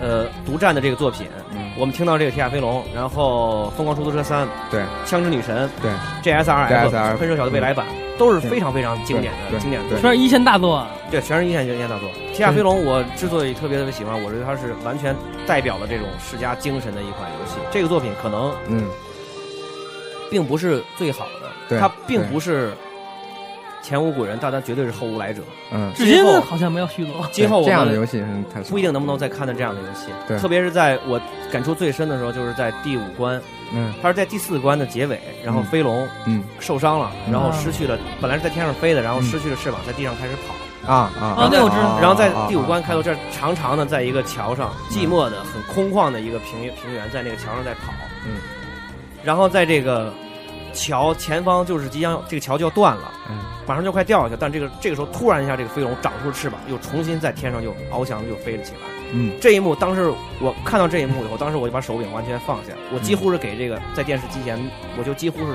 [0.00, 1.70] 呃独占的这个作品，嗯。
[1.78, 5.92] 我们听到这个《铁甲飞龙》，然后《疯狂出租车三》，对，《枪之女神》，对
[6.32, 7.86] ，GSRF，GSRF 喷射小的未来版，
[8.18, 10.00] 都是非常非常经典的经典的对。
[10.00, 10.84] 全是一线大作。
[11.08, 12.08] 对，全是一线一线大作。
[12.30, 15.14] 《铁甲飞龙》我之所以特别特别喜欢，我觉得它是完全
[15.46, 17.54] 代表了这种世家精神的一款游戏。
[17.70, 18.84] 这个作品可能嗯，
[20.30, 21.26] 并不是最好
[21.68, 22.72] 的，它并不是
[23.82, 25.42] 前无古人，大家绝对是后无来者。
[25.72, 27.26] 嗯，至今好像没有续作。
[27.32, 30.06] 今后我这样的们游戏嗯太不一定能不能再看到这样的游戏。
[30.26, 30.38] 对。
[30.38, 33.40] 特别是在我感触最深的时候，就是在第五关，
[33.72, 33.92] 嗯。
[34.02, 35.64] 他是在第四关的结尾，然后嗯。
[35.64, 36.42] 飞龙嗯。
[36.58, 37.32] 受伤了，嗯。
[37.32, 39.22] 然后失去了，本来是在天上飞的，然后嗯。
[39.22, 40.54] 失去了翅膀，在地上开始跑。
[40.92, 41.98] 啊啊啊那我知道。
[42.00, 47.92] 然后在第五啊关开头这长长的，在一个桥上，寂寞的、很空旷的一个平原平原，在那个桥上在跑。
[48.26, 48.40] 嗯，
[49.22, 50.12] 然后在这个
[50.78, 53.36] 桥前方就是即将这个桥就要断了，嗯
[53.66, 58.78] 马上就快掉下去，但这个这个时候突然一下，这个飞龙长出了翅膀，又重新在天上又翱翔又飞了起来。
[59.12, 64.58] 嗯这一幕，当时我看到这一幕以后，当时我就把手柄完全放下，我几乎是给这个在电视机前，
[64.96, 65.54] 我就几乎是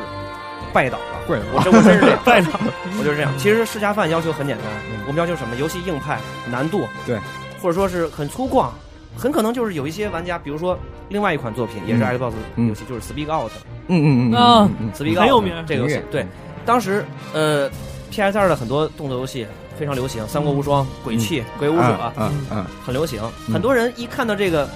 [0.74, 1.06] 拜倒了。
[1.26, 2.60] 跪了我这我真是这样， 拜倒，
[3.00, 3.32] 我就是这样。
[3.38, 5.56] 其实世嘉饭要求很简单，嗯我们要求什么？
[5.56, 6.20] 游戏硬派、
[6.52, 7.18] 难度，对，
[7.62, 8.68] 或者说是很粗犷，
[9.16, 10.78] 很可能就是有一些玩家，比如说
[11.10, 12.68] 另外一款作品也是嗯 Xbox 嗯。
[12.68, 13.52] 游戏，就是 Speak Out，
[13.88, 14.70] 嗯嗯嗯啊。
[14.80, 16.26] 嗯嗯 Speak Out 很有名这个游戏对，
[16.66, 17.70] 当时呃
[18.12, 19.46] PS 二的很多动作游戏
[19.78, 21.84] 非常流行，《三国无双》《鬼泣》《鬼武者》
[22.18, 24.68] 嗯嗯很流行，嗯很多人一看到这个《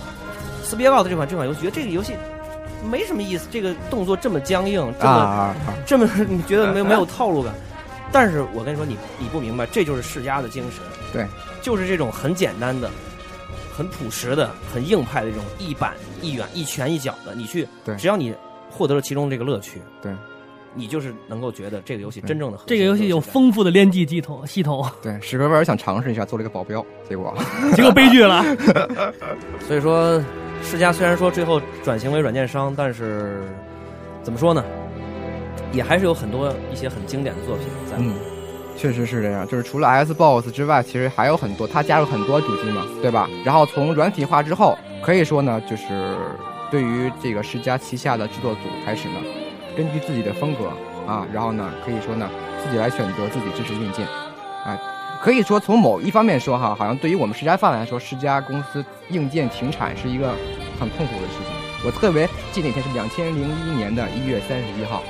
[0.66, 2.14] Speak Out》这款这款游戏，觉得这个游戏
[2.90, 5.74] 没什么意思，这个动作这么僵硬，这么、啊啊啊。
[5.86, 7.54] 这么你觉得没有没有套路感。
[8.12, 10.82] 但是我跟你说，你你不明白，这就是世嘉的精神。
[11.12, 11.26] 对，
[11.62, 12.90] 就是这种很简单的、
[13.78, 18.34] 很朴实的、很硬派的这种一板一远、一拳一脚的，你去，对只要你
[18.72, 20.12] 获得了其中这个乐趣，对，
[20.74, 27.32] 你就是能够觉得这个游戏真正的这个游戏有丰富的联机系统系统，对，史格威尔想尝试一下做了一个保镖，结果
[27.76, 28.44] 结果悲剧了。
[29.68, 30.20] 所以说，
[30.64, 33.44] 世嘉虽然说最后转型为软件商，但是
[34.24, 34.64] 怎么说呢，
[35.72, 37.96] 也还是有很多一些很经典的作品在。
[38.00, 38.14] 嗯，
[38.78, 39.46] 确实是这样。
[39.48, 43.28] 就是除了 Xbox 之外，其实还有很多，它加入很多主机嘛，对吧？
[43.44, 46.16] 然后从软体化之后，可以说呢，就是
[46.72, 49.16] 对于这个世嘉旗下的制作组开始呢，
[49.76, 50.72] 根据自己的风格
[51.12, 52.30] 啊，然后呢，可以说呢，
[52.64, 54.06] 自己来选择自己支持硬件，
[54.64, 54.80] 啊。
[55.20, 60.30] 可以说，从某一方面说哈，好像对于我们世嘉范来说，世嘉公司硬件停产是一个
[60.80, 61.52] 很痛苦的事情。
[61.84, 65.02] 我特别记得那天是两千零一年的一月三十一号，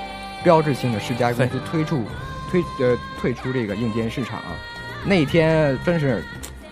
[0.45, 2.05] 标志性的世嘉公司推出
[2.49, 4.55] 推呃退出这个硬件市场啊，
[5.05, 6.23] 那一天真是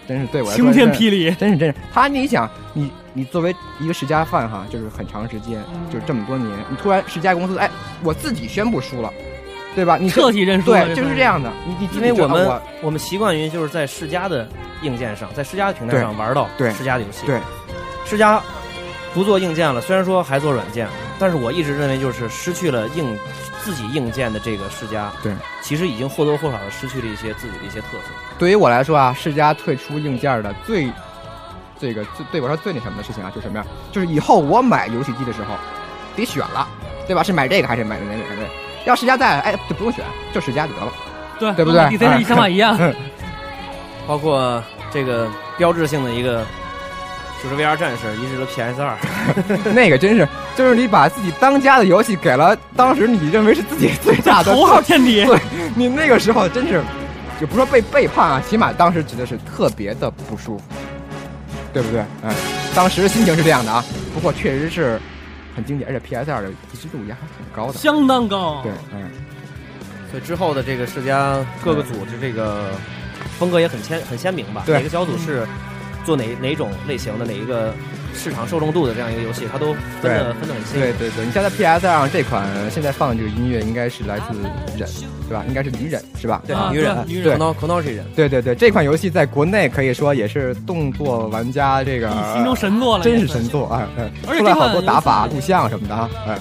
[0.08, 7.70] 真是对我晴天霹雳，真是真是，他你想，你你作为一个世家范哈，就是很长时间，就是这么多年，你突然世家公司，哎，
[8.04, 9.12] 我自己宣布输了，
[9.76, 9.98] 对吧？
[9.98, 10.86] 你彻底认输了。
[10.86, 11.52] 对，就是这样的。
[11.66, 14.48] 你你因为我们我们习惯于就是在世嘉的
[14.82, 17.26] 硬件上，在世嘉的平台上玩到对世嘉的游戏。
[17.26, 17.40] 对，
[18.06, 18.42] 世嘉
[19.14, 23.18] 不做硬件了，虽然说还做软件，但是我一直认为就是失去了硬
[23.66, 28.14] 自己硬件的这个世嘉，对，其实已经或多或少的失去了一些自己的一些特色。
[28.38, 30.88] 对于我来说啊，世嘉退出硬件的最
[31.80, 33.66] 这个最对我说最那什么的事情啊，就是什么呀？
[33.92, 35.56] 就是以后我买游戏机的时候
[36.16, 36.68] 得选了，
[37.08, 37.24] 对吧？
[37.24, 38.48] 是买这个还是买那个那个？
[38.86, 40.94] 要世嘉在，哎，就不用选，就世嘉得了。
[41.40, 42.78] 对对不对跟你想法一样，
[44.06, 46.46] 包括这个标志性的一个，
[47.48, 48.98] 就是 VR 战士移植了 PS 二，
[49.72, 55.24] 那个真是，就是你把自己当家的游戏给了当时你认为是自己最大的 头号天敌。
[55.26, 55.40] 对
[55.76, 56.82] 你那个时候真是，
[57.40, 60.64] 也不说被背叛啊，起码当时觉得是特别的不舒服，
[61.72, 62.04] 对不对？
[62.24, 62.34] 嗯，
[62.74, 63.86] 当时心情是这样的啊。
[64.12, 65.00] 不过确实是
[65.56, 67.78] 很经典，而且 PS 二的支持度也还挺高的。
[67.78, 68.62] 相当高。
[68.64, 69.12] 对，嗯，
[70.10, 72.72] 所以之后的这个世嘉各个组织这个
[73.38, 74.64] 风格也很鲜很鲜明吧？
[74.66, 75.46] 对每个小组是
[76.06, 77.74] 做哪哪种类型的哪一个
[78.14, 80.80] 市场受众度的这样一个游戏，它都分的分的很清。
[80.80, 84.38] 对对对，你像在 PS 上这款现在放的这个音乐应该是来自
[84.78, 84.88] 忍，
[85.28, 85.44] 对吧？
[85.48, 86.42] 应该是女忍是吧？
[86.46, 88.06] 对啊，女人对女对可能可能是忍。
[88.16, 93.88] 对对对，这款游戏在国内可以说也是动作玩家这个心中神作了，真是神作啊！
[93.98, 96.38] 嗯，而且出来好多打法、录像什么的啊，嗯。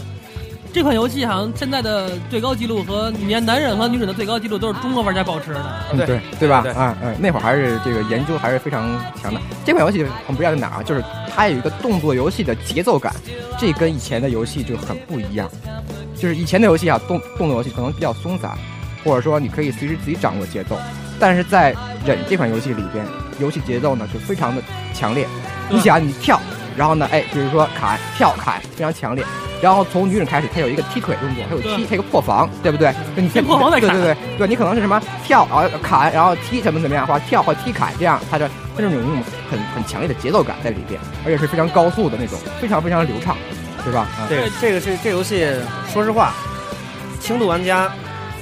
[0.75, 5.65] 这款游戏好像现在的最高纪录和年男人和女人的最高纪录都是中国玩家保持的。
[5.93, 6.63] 对嗯对对吧？
[6.63, 8.83] 对啊嗯，那会儿还是这个研究还是非常
[9.23, 9.41] 强的。
[9.65, 10.83] 这款游戏很不一样在哪儿啊？
[10.83, 11.01] 就是
[11.33, 13.15] 它有一个动作游戏的节奏感，
[13.57, 15.49] 这跟以前的游戏就很不一样。
[16.17, 18.51] 就是以前的游戏啊，动动作游戏可能比较松散，
[19.05, 20.77] 或者说你可以随时自己掌握节奏。
[21.21, 21.73] 但是在
[22.05, 23.07] 忍这款游戏里边，
[23.39, 24.61] 游戏节奏呢就非常的
[24.93, 25.25] 强烈。
[25.71, 26.41] 你想你跳，
[26.77, 29.25] 然后呢，哎，比如说砍跳砍，非常强烈。
[29.65, 32.93] 然后从女人开始，它有一个踢腿动作，还有踢，对它有一个破防，对不对？
[33.17, 33.89] 就你先破防再砍。
[33.91, 38.47] 对对对对，你可能是什么跳，然后砍，然后踢，怎么怎么样，或者跳或踢砍，这样它的
[38.77, 43.37] 它这种那种很很强烈的节奏感在里边，而且是非常高速的那种，非常非常流畅，
[43.83, 44.07] 对吧？
[44.19, 45.47] 啊，对，这个是这游戏，
[45.91, 46.35] 说实话，
[47.19, 47.91] 轻度玩家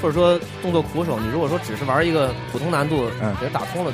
[0.02, 3.32] 或者说动作苦手，你如果说只是玩一个普通难度，嗯。
[3.40, 3.92] 给它打通了，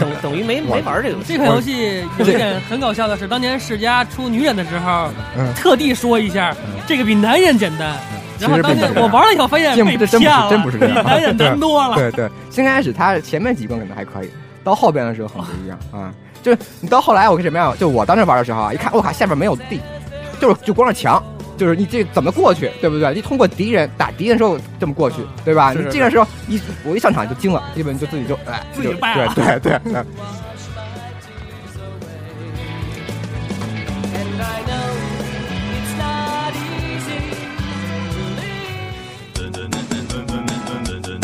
[0.00, 1.24] 等 等于没没玩这个游戏。
[1.28, 6.54] 这款游戏有一点很搞笑的是，当年世嘉出女人的时候，嗯特地说一下，
[6.86, 7.96] 这个比男人简单。
[8.40, 11.94] 然后其实当年我玩了以后发现真不骗了，是真不是这样比男人 难多了。
[11.94, 14.30] 对对，先开始他前面几关可能还可以，
[14.64, 16.12] 到后边的时候很不一样啊。
[16.42, 17.74] 就是你到后来我跟什么样？
[17.78, 19.80] 就我当时玩的时候啊，一看我靠下边没有地，
[20.40, 21.22] 就是就光是墙。
[21.56, 23.14] 就是你这怎么过去，对不对？
[23.14, 25.72] 你通过敌人打敌人的时候这么过去，对吧？
[25.72, 30.04] 你这个时候一我一上场就惊了，基本就自己就哎，自己就败了对对对，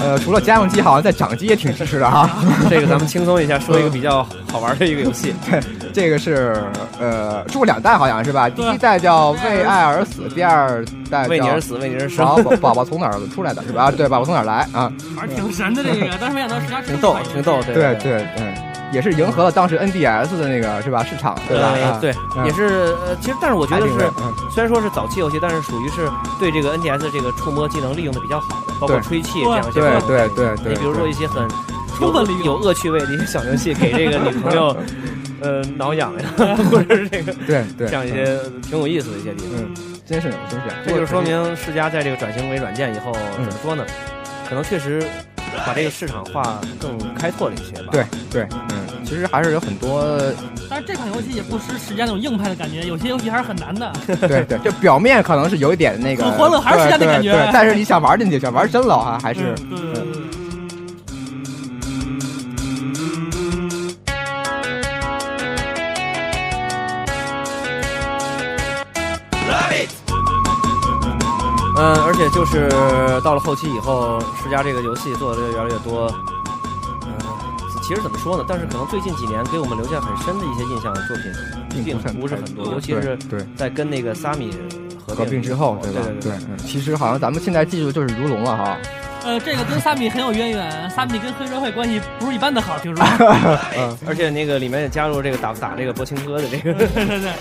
[0.00, 2.28] 呃，除了家用机，好像在掌机也挺支持的哈。
[2.70, 5.34] 这个咱们轻松一下，说一个比较好玩的一个游戏。
[5.50, 5.60] 对，
[5.92, 6.62] 这个是
[6.98, 8.48] 呃出过两代好像是吧？
[8.48, 13.84] 第一代叫为爱而死，第二代叫为你而死，为你而生，宝宝宝宝从哪儿出来的是吧？
[13.84, 14.90] 啊，对，宝宝从哪儿来啊？
[15.16, 17.62] 玩儿挺神的这个，但是没想到世嘉挺逗，挺逗。
[17.62, 18.54] 对对对，嗯，
[18.92, 21.98] 也是迎合了当时 NDS 的那个是吧市场，对吧？
[22.00, 24.10] 对，嗯也是呃，其实但是我觉得是
[24.54, 26.08] 虽然说是早期游戏，但是属于是
[26.38, 30.00] 对这个 NDS 这个触摸技能利用的比较好的，包括吹气这样一些对。
[30.06, 31.46] 对对对，你比如说一些很
[31.96, 34.76] 充分有恶趣味的一些小游戏，给这个女朋友
[35.42, 39.52] 呃挠痒痒， 或者是这个对对这样一些挺有意思的一些地方。
[39.58, 39.74] 嗯，
[40.06, 40.66] 真是有，真是。
[40.86, 43.84] 这就说明世嘉在这个转型为软件以后，嗯怎么说呢？
[44.48, 45.02] 可能确实
[45.64, 47.88] 把这个市场化更开拓了一些吧。
[47.92, 48.78] 对对，嗯，
[49.10, 50.16] 其实还是有很多，
[50.68, 53.92] 但是这款游戏也不失世嘉那种硬派的感觉，有些游戏还是很难的。
[54.06, 60.20] 对对，就表面可能是有一点那个很欢乐还是时间的感觉但是你想玩进去，想玩真了哈，还是对对对对对
[71.76, 72.68] 嗯，而且就是
[73.24, 76.08] 到了后期以后，世嘉这个游戏做的越来越多。
[77.90, 78.44] 嗯，其实怎么说呢？
[78.46, 83.18] 但是可能最近几年给我们留下很深的一些印象的作品，并不是很多，尤其是
[83.56, 84.52] 在跟那个萨米
[85.04, 86.00] 合合并之后，对吧？
[86.20, 88.78] 对对，嗯其实好像咱们现在记住就是如龙了哈。
[89.22, 93.04] 呃，这个跟萨米很有渊源，萨米跟黑社会关系不是一般的好，听说。
[93.76, 96.72] 嗯，而且那个里面也加入这个打打这个博青哥的这个。
[96.72, 97.32] 对对对，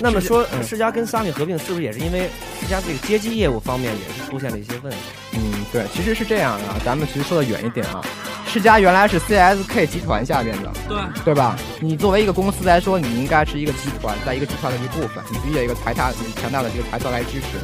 [0.00, 2.28] 那么说，嗯世嘉跟萨米合并，是不是也是因为
[2.60, 4.98] 世嘉这个街机业务方面也是出现了一些问题？
[5.32, 8.00] 嗯，对，其实是这样的啊，咱们其实说的远一点啊，
[8.46, 11.56] 世嘉原来是 CSK 集团下面的，对，对吧？
[11.80, 17.58] 你作为一个公司来说，你应该是一个集团，在一个集团的一部分，你必须有一个财大强大的这个财团来支持。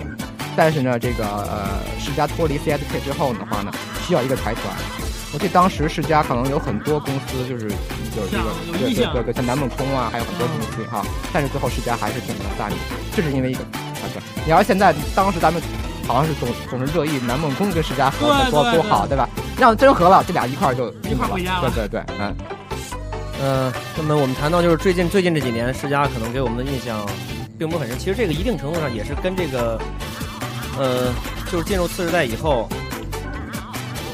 [0.54, 3.72] 但是呢，这个呃，世嘉脱离 CSK 之后的话呢，
[4.06, 4.64] 需要一个财团。
[5.32, 7.64] 我记得当时世嘉可能有很多公司就是
[8.16, 8.44] 有这个
[8.78, 12.74] 对对对对，像南梦空啊，还有很多公司哈、但是最后世嘉还是选择了大米，
[13.16, 14.22] 这是因为一个啊对。
[14.44, 15.60] 你要是现在当时咱们
[16.06, 19.28] 好像是总总是热议南梦空跟世嘉合作多多好，对吧？
[19.58, 22.36] 让真合了，这俩一块儿就一块儿了回家了对对对，嗯。
[23.44, 27.04] 嗯，那么我们谈到就是最近最近这几年，世嘉可能给我们的印象
[27.58, 27.98] 并不很深。
[27.98, 29.80] 其实这个一定程度上也是跟这个，
[30.78, 31.12] 呃，
[31.50, 32.68] 就是进入次世代以后，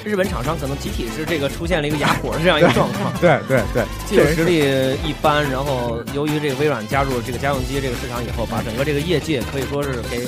[0.04, 4.58] 日本厂商可能集体是这个出现了一个哑火的这样一个状况，对 对对，技术实力
[5.04, 10.26] 一般，然后由于这个微软加入这个家用机这个市场以后，把整个这个业界可以说是给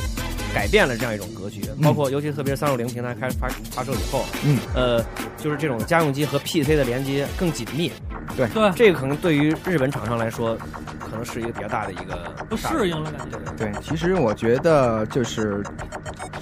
[0.53, 1.63] 改变了这样一种格局。
[1.83, 5.05] 包括尤其特别是三六零平台开始发发售以后，嗯，呃，
[5.37, 7.91] 就是这种家用机和 PC 的连接更紧密。
[8.37, 8.47] 对。
[8.49, 10.57] 对，这个可能对于日本厂商来说，
[10.99, 13.39] 可能是一个比较大的一个不适应了感觉。
[13.57, 15.63] 对，其实我觉得就是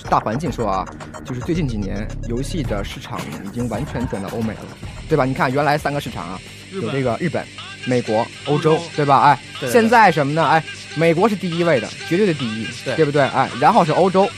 [0.08, 0.86] 大环境说啊，
[1.24, 4.60] 就是最近几年游戏的市场已经完全转到欧美了，
[5.08, 5.24] 对吧？
[5.24, 6.40] 你看原来三个市场啊，
[6.72, 7.44] 有这个日本、
[7.84, 9.20] 美国、欧洲，对吧？
[9.22, 10.46] 哎，对对现在什么呢？
[10.46, 10.62] 哎，
[10.94, 12.66] 美国是第一位的，绝对的第一，
[12.96, 13.22] 对不对？
[13.22, 14.28] 哎，然后是欧洲。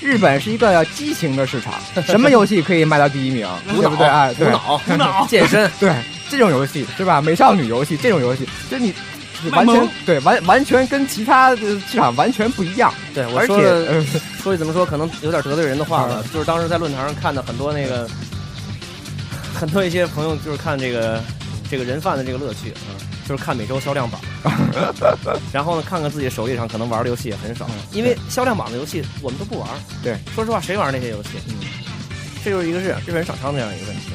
[0.00, 4.04] 日本是一个畸形的市场， 什么游戏可以卖到第一名， 对不对？
[4.04, 5.94] 哎，对，脑无脑健身， 对
[6.28, 7.20] 这种游戏是吧？
[7.20, 8.94] 美少女游戏这种游戏，就是你是
[9.50, 14.04] 完全对完完全跟其他的市场完全不一样，对我而且说的呃
[14.42, 18.08] 说句怎么说，可能有点得罪人的话吧，就是当时在论坛上看的很多那个，
[19.54, 21.20] 很多一些朋友就是看这个
[21.70, 22.90] 这个人贩的这个乐趣啊，
[23.28, 24.20] 就是看每周销量榜，
[25.52, 29.68] 然后呢看看自己手机上可能玩的游戏也很少，因为销量榜的游戏我们都不玩。
[30.02, 31.30] 对，说实话，谁玩那些游戏？
[31.48, 31.54] 嗯，
[32.44, 34.12] 这就是一个日日本厂商的这样一个问题。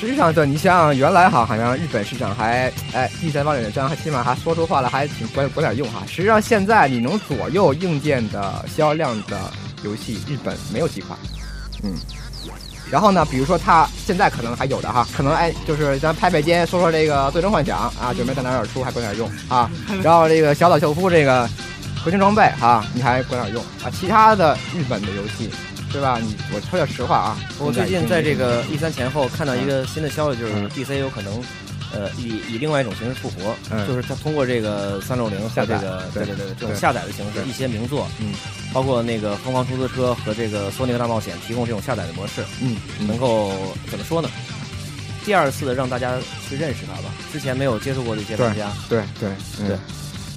[0.00, 6.02] 实际上，对你像原来哈，好像日本市场还哎第三方面的这样，还起码还说出话来，还挺管管点用哈。
[6.06, 9.36] 实际上现在你能左右硬件的销量的
[9.82, 11.18] 游戏，日本没有几款，
[11.82, 11.92] 嗯。
[12.90, 19.70] 然后呢，比如说它现在可能还有的哈，可能哎，就是咱拍拍肩说说这个《最终幻想》啊，准备在哪儿出，还管点用啊。
[20.02, 21.46] 然后这个小岛秀夫这个
[22.02, 23.90] 核心装备哈，你还管点用啊。
[23.92, 25.50] 其他的日本的游戏，
[25.90, 26.18] 是吧？
[26.20, 31.42] 你我说点实话啊，我最近在这个 E 三前后看到一个新的消息，就是 DC 有可能，
[31.92, 38.32] 呃，以以另外一种形式复活，嗯就是它通过这个三六零和下载这个对对对对这种下载的形式，一些名作，嗯，
[38.72, 42.76] 包括那个《疯狂出租车》和这个《索尼克大冒险》提供这种下载的模式，嗯，
[43.06, 43.52] 能够
[43.90, 44.28] 怎么说呢？
[45.24, 46.16] 第二次的让大家
[46.48, 49.28] 去认识它吧，之前没有接触过的一些玩家，对对
[49.60, 49.78] 嗯对，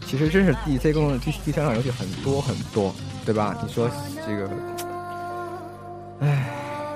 [0.09, 2.93] 其实真是 DC 公第第三款游戏很多很多，
[3.25, 3.55] 对吧？
[3.65, 3.89] 你说
[4.27, 4.49] 这个，
[6.21, 6.45] 唉，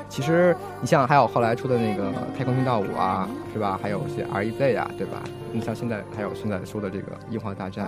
[0.07, 3.77] 其实你像还有后来出的那个《太空军道五》啊，是吧？
[3.81, 5.21] 还有一些 REZ 啊，对吧？
[5.51, 7.87] 你像现在还有现在说的这个《樱花大战》，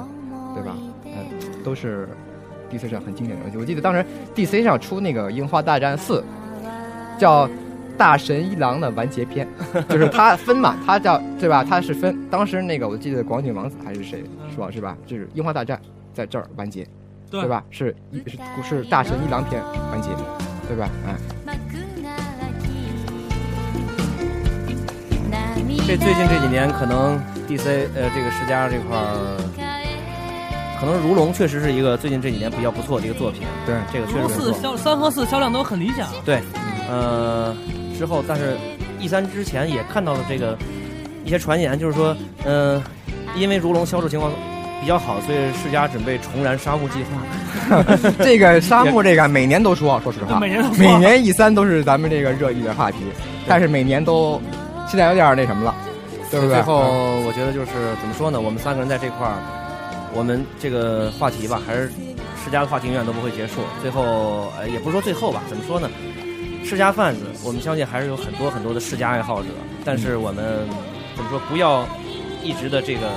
[0.54, 0.76] 对吧？
[1.06, 2.10] 嗯，都是
[2.70, 3.58] DC 上很经典的游戏。
[3.58, 6.24] 我记得当时 DC 上出那个《樱花大战四》，
[7.20, 7.50] 叫。
[7.98, 9.48] 大神一郎的完结篇，
[9.90, 11.66] 就是它分嘛，它叫对吧？
[11.68, 14.24] 它是分，当时那个我记得广井王子还是谁
[14.56, 14.96] 说，是吧？
[15.08, 15.82] 就是樱花大战
[16.14, 16.88] 在这儿完结，
[17.32, 17.64] 对对吧？
[17.72, 20.10] 是一是是大神一郎篇完结，
[20.68, 20.90] 对吧？
[21.06, 21.16] 哎，
[25.86, 29.38] 这最近这几年可能 DC 呃这个世嘉这块儿，
[30.80, 34.54] 可能如龙确实是一个最近这几年比较不错的一个作品，对，这个确实不错。
[34.62, 36.42] 销三和四销量都很理想，对，
[36.90, 37.56] 呃，
[37.98, 38.58] 之后但是
[39.00, 40.58] E 三之前也看到了这个
[41.24, 42.14] 一些传言，就是说，
[42.44, 42.84] 呃，
[43.38, 44.32] 因为如龙销售情况
[44.80, 48.10] 比较好，所以世家准备重燃沙漠计划。
[48.24, 52.98] 这个沙漠这个每年都说，说实话，每年都每年一三都是咱们这个热议的话题，
[53.48, 54.42] 但是每年都
[54.88, 55.76] 现在有点那什么了，
[56.32, 56.56] 对不对？
[56.56, 58.40] 最后我觉得就是怎么说呢？
[58.40, 59.36] 我们三个人在这块儿，
[60.14, 61.92] 我们这个话题吧，还是
[62.44, 63.62] 世家的话题永远都不会结束。
[63.82, 65.90] 最后，呃，也不是说最后吧，怎么说呢？
[66.64, 69.48] 世家贩子，我们相信还是有很多很多的世家爱好者，
[69.84, 70.68] 但是我们
[71.16, 71.40] 怎么说？
[71.50, 71.86] 不要
[72.44, 73.10] 一直的这个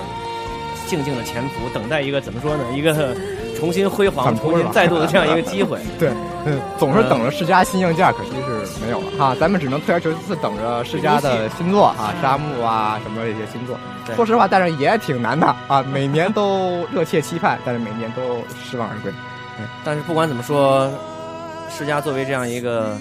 [0.90, 2.64] 静静的潜伏，等待一个怎么说呢？
[2.74, 3.14] 一个
[3.56, 5.78] 重新辉煌、重新再度的这样一个机会。
[6.00, 6.10] 对，
[6.44, 9.36] 嗯，总是等着世嘉新硬件，可惜是没有了哈。
[9.38, 13.78] 咱们只能退而求其次，等着世嘉的新作啊，沙漠啊什么这些新作。
[14.04, 19.12] 对说实话，但是也挺难的啊，每年都热切期盼，但是每年都失望而归。
[19.84, 20.90] 但是不管怎么说，
[21.70, 22.96] 世嘉作为这样一个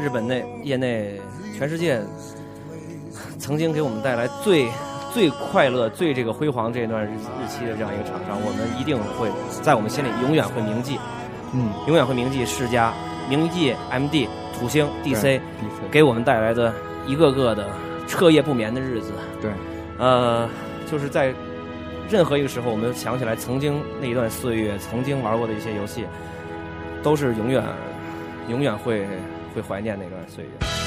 [0.00, 1.20] 日本内业内
[1.58, 2.00] 全世界
[3.38, 4.68] 曾经给我们带来最
[5.12, 9.28] 最快乐、最这个辉煌这段日日期的这样一个厂商，我们一定会
[9.62, 10.98] 在我们心里永远会铭记，
[11.52, 12.92] 嗯，永远会铭记世嘉、
[13.28, 14.26] 铭记 MD、
[14.58, 15.40] 土星、DC，DC
[15.90, 16.72] 给我们带来的
[17.06, 17.68] 一个个的
[18.08, 19.12] 彻夜不眠的日子。
[19.40, 19.50] 对，
[19.98, 20.48] 呃，
[20.90, 21.32] 就是在
[22.08, 26.06] 任何一个时候，我们想起来曾经那一段岁月，曾经玩过的一些游戏，
[27.02, 27.62] 都是永远、
[28.48, 29.06] 永远会
[29.54, 30.81] 会怀念那段岁月。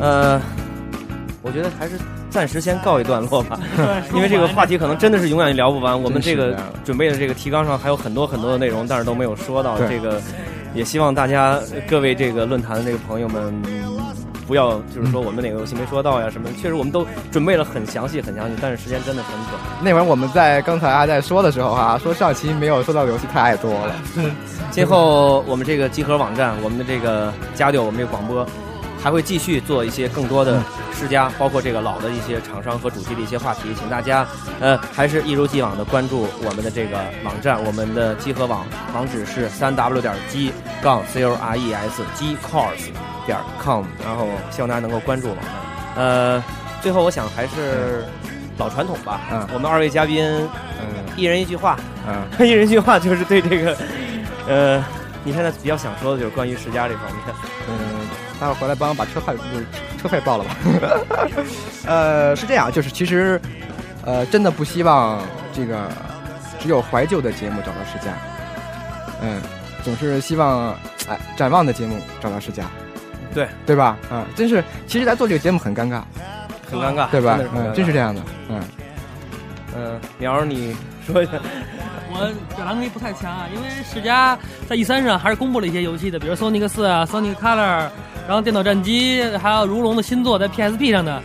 [0.00, 0.40] 呃，
[1.42, 1.92] 我觉得还是
[2.30, 3.58] 暂时先告一段落吧，
[4.14, 6.00] 因为这个话题可能真的是永远聊不完。
[6.00, 9.78] 我们这个准备的这个提纲上还有很多很多的内容，但是都没有说到。
[9.78, 10.20] 这个
[10.74, 13.52] 也希望大家各位这个论坛的这个朋友们。
[14.50, 19.54] 嗯不要就是说我们哪个游戏没说到呀什么，确实我们都准备了很详细很详细，但是时间真的很短。
[19.80, 23.94] 那会儿我们在刚才还在说的时候啊、说上期没有说到的游戏太多了。
[24.72, 28.44] 今后我们这个集合网站，我们的这个家六，我们这个广播，
[29.00, 30.60] 还会继续做一些更多的
[30.92, 34.26] 世嘉，包括这个老的一些厂商和主机的一些话题，请大家
[34.58, 42.90] 呃还是一如既往的关注我们的这个网站，我们的集合网网址是三 w 点 g 杠 c o r e s g cars
[43.26, 45.44] 点 com，然后希望大家能够关注我们。
[45.96, 46.42] 呃，
[46.80, 48.04] 最后我想还是
[48.58, 50.24] 老传统吧，嗯我们二位嘉宾
[50.80, 53.76] 嗯一人一句话，嗯，一人一句话就是对这个，
[54.46, 54.84] 呃，
[55.24, 57.16] 你现在比较想说的就是关于世嘉这方面。
[57.68, 58.08] 嗯，
[58.40, 59.66] 待会儿回来帮我把车费就是
[60.00, 60.56] 车费报了吧。
[61.86, 63.40] 呃，是这样，就是其实，
[64.04, 65.20] 呃，真的不希望
[65.52, 65.88] 这个
[66.58, 68.12] 只有怀旧的节目找到世嘉，
[69.20, 69.40] 嗯，
[69.82, 70.74] 总是希望
[71.08, 72.64] 哎展望的节目找到世嘉，
[73.34, 73.96] 对对吧？
[74.10, 76.02] 嗯、真是，其实咱做这个节目很尴尬，
[76.70, 77.38] 很尴尬，对吧？
[77.54, 78.62] 嗯，真是这样的，嗯，
[79.76, 80.76] 嗯，苗儿，你
[81.06, 81.32] 说一下。
[82.12, 84.36] 我表达能力不太强啊，因为世嘉
[84.68, 87.88] 在 E 三上还是公布了一些游戏的，比如 Sonic 四啊、Sonic Color，
[88.26, 91.22] 然后电脑战机，还有如龙的新作在 PSP 上的，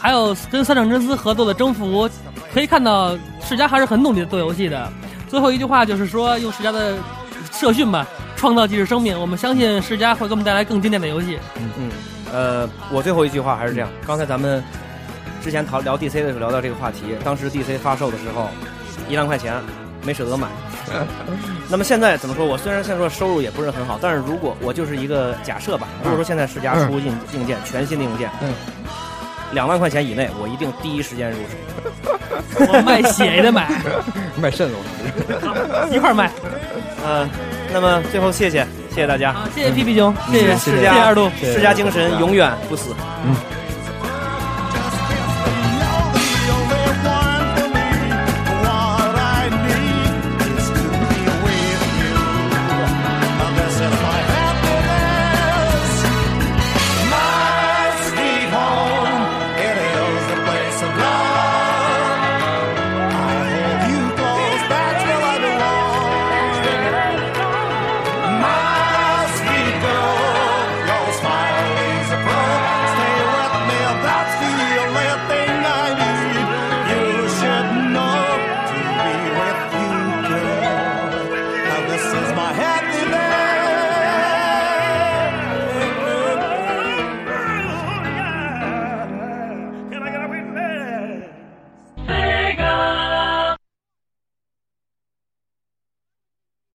[0.00, 2.08] 还有跟三上真司合作的征服，
[2.54, 4.90] 可以看到世嘉还是很努力的做游戏的。
[5.28, 6.96] 最后一句话就是说，用世嘉的
[7.52, 8.06] 社训吧，
[8.42, 9.16] 创造即是生命。
[9.18, 11.38] 我们相信世嘉会给我们带来更经典的游戏。
[11.54, 11.90] 嗯嗯，
[12.32, 13.88] 呃，我最后一句话还是这样。
[14.04, 14.60] 刚才咱们
[15.40, 18.48] 之前讨聊 DC 的时候聊到这个话题，当时 DC 发售的时候
[19.08, 19.54] 一万块钱
[20.04, 20.48] 没舍得买。
[21.70, 22.44] 那么现在怎么说？
[22.44, 28.52] 我虽然现在说收入也不是很好，但是如果我就是一个假设吧，如果说现在世嘉出硬硬件全新的硬件，嗯，
[29.52, 32.18] 两万块钱以内，我一定第一时间入手。
[32.58, 33.70] 我 卖血也得买，
[34.36, 36.28] 卖肾了，我一块儿卖。
[37.04, 37.28] 呃，
[37.72, 41.30] 那么最后谢谢谢谢大家，好，谢谢屁屁熊，谢谢世家谢谢二度。
[41.40, 42.94] 世家精神永远不死。
[43.24, 43.34] 嗯